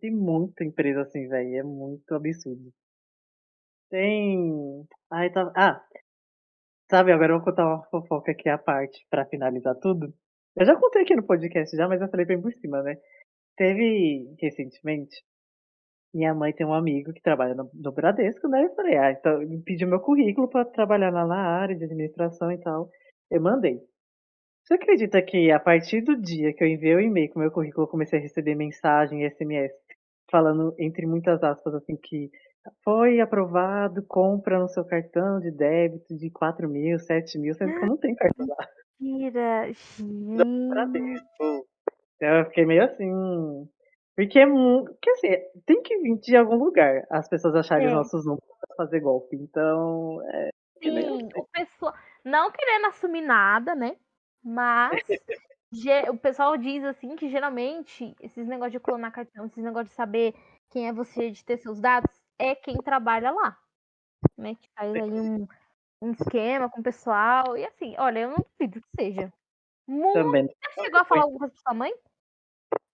[0.00, 1.56] Tem muita empresa assim, velho.
[1.56, 2.72] É muito absurdo.
[3.90, 4.86] Tem.
[5.10, 5.52] Ai, tá.
[5.56, 5.82] Ah,
[6.90, 10.12] sabe, agora eu vou contar uma fofoca aqui à parte pra finalizar tudo.
[10.56, 12.96] Eu já contei aqui no podcast já, mas eu falei bem por cima, né?
[13.56, 15.22] Teve recentemente.
[16.14, 18.64] Minha mãe tem um amigo que trabalha no, no Bradesco, né?
[18.64, 22.58] Eu falei, ah, então pediu meu currículo pra trabalhar lá na área de administração e
[22.60, 22.88] tal.
[23.30, 23.80] Eu mandei.
[24.64, 27.84] Você acredita que a partir do dia que eu enviei o e-mail com meu currículo,
[27.86, 29.70] eu comecei a receber mensagem e SMS
[30.30, 32.30] falando, entre muitas aspas, assim, que
[32.82, 37.84] foi aprovado, compra no seu cartão de débito de 4 mil, 7 mil, sendo que
[37.84, 38.66] eu não tenho cartão lá
[39.00, 39.72] Mentira,
[40.28, 40.44] do
[40.94, 41.64] gente.
[42.16, 43.68] Então eu fiquei meio assim.
[44.16, 44.92] Porque é muito.
[44.92, 45.28] Porque assim,
[45.66, 47.94] tem que vir de algum lugar as pessoas acharem os É.
[47.94, 49.36] nossos números pra fazer golpe.
[49.36, 50.50] Então, é.
[50.82, 51.42] eu Sim, sei.
[51.42, 51.94] o pessoal.
[52.24, 53.96] Não querendo assumir nada, né?
[54.44, 55.02] Mas
[56.12, 60.34] o pessoal diz assim que geralmente esses negócios de clonar cartão, esses negócios de saber
[60.70, 63.56] quem é você, de ter seus dados, é quem trabalha lá.
[64.36, 64.54] Né?
[64.54, 65.46] Que faz aí um,
[66.02, 67.56] um esquema com o pessoal.
[67.56, 69.32] E assim, olha, eu não duvido que seja.
[69.86, 70.14] Muito.
[70.14, 70.46] Também.
[70.46, 71.94] Você chegou a falar alguma coisa pra sua mãe?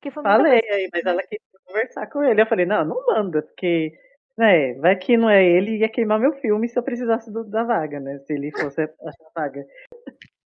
[0.01, 2.43] Que foi Falei aí, mas ela queria conversar com ele.
[2.43, 3.99] Eu falei, não, não manda, porque,
[4.37, 7.63] né, vai que não é ele, ia queimar meu filme se eu precisasse do- da
[7.65, 8.19] vaga, né?
[8.21, 8.91] Se ele fosse a
[9.35, 9.65] vaga.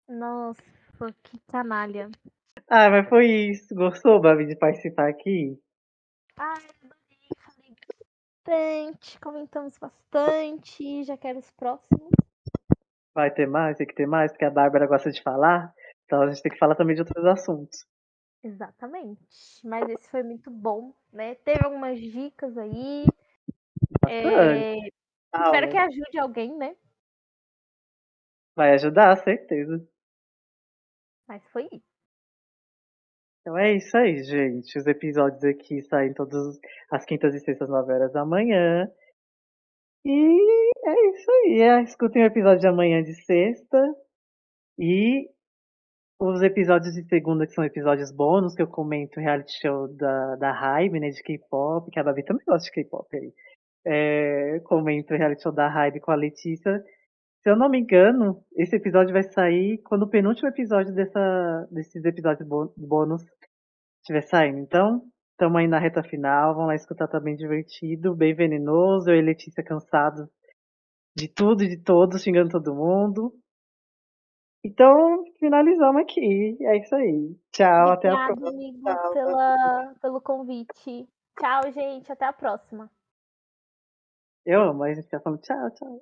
[0.08, 0.62] Nossa,
[1.22, 2.10] que canalha.
[2.68, 3.72] Ah, mas foi isso.
[3.72, 5.56] Gostou, Babi, de participar aqui?
[6.36, 7.74] Ai, adorei, falei
[8.44, 12.10] bastante, comentamos bastante, já quero os próximos.
[13.14, 13.78] Vai ter mais?
[13.78, 15.72] Tem que ter mais, porque a Bárbara gosta de falar.
[16.04, 17.86] Então a gente tem que falar também de outros assuntos.
[18.42, 19.20] Exatamente.
[19.64, 21.34] Mas esse foi muito bom, né?
[21.36, 23.04] Teve algumas dicas aí.
[24.08, 24.74] É,
[25.32, 26.76] Ah, espero que ajude alguém, né?
[28.56, 29.86] Vai ajudar, certeza.
[31.32, 31.92] Mas foi isso.
[33.40, 34.78] Então é isso aí, gente.
[34.78, 36.60] Os episódios aqui saem todas
[36.90, 38.86] as quintas e sextas, 9 horas da manhã.
[40.04, 40.10] E
[40.84, 41.62] é isso aí.
[41.62, 43.78] É, escutem o episódio de amanhã de sexta.
[44.78, 45.26] E
[46.20, 50.52] os episódios de segunda, que são episódios bônus, que eu comento reality show da, da
[50.52, 53.32] Hybe, né, de K-pop, que a Babi também gosta de K-pop aí.
[53.86, 56.84] É, comento reality show da Hybe com a Letícia.
[57.42, 62.04] Se eu não me engano, esse episódio vai sair quando o penúltimo episódio dessa, desses
[62.04, 63.22] episódios bô- bônus
[64.00, 64.58] estiver saindo.
[64.58, 66.54] Então, estamos aí na reta final.
[66.54, 69.10] Vamos lá escutar, tá bem divertido, bem venenoso.
[69.10, 70.28] Eu e Letícia cansados
[71.16, 73.32] de tudo e de todos, xingando todo mundo.
[74.64, 76.56] Então, finalizamos aqui.
[76.60, 77.36] É isso aí.
[77.50, 78.48] Tchau, até a Obrigada, próxima.
[78.50, 79.12] amigo, Tchau.
[79.12, 81.08] pela, pelo convite.
[81.40, 82.12] Tchau, gente.
[82.12, 82.88] Até a próxima.
[84.46, 86.00] Eu amo, a gente tá falando tchau, tchau.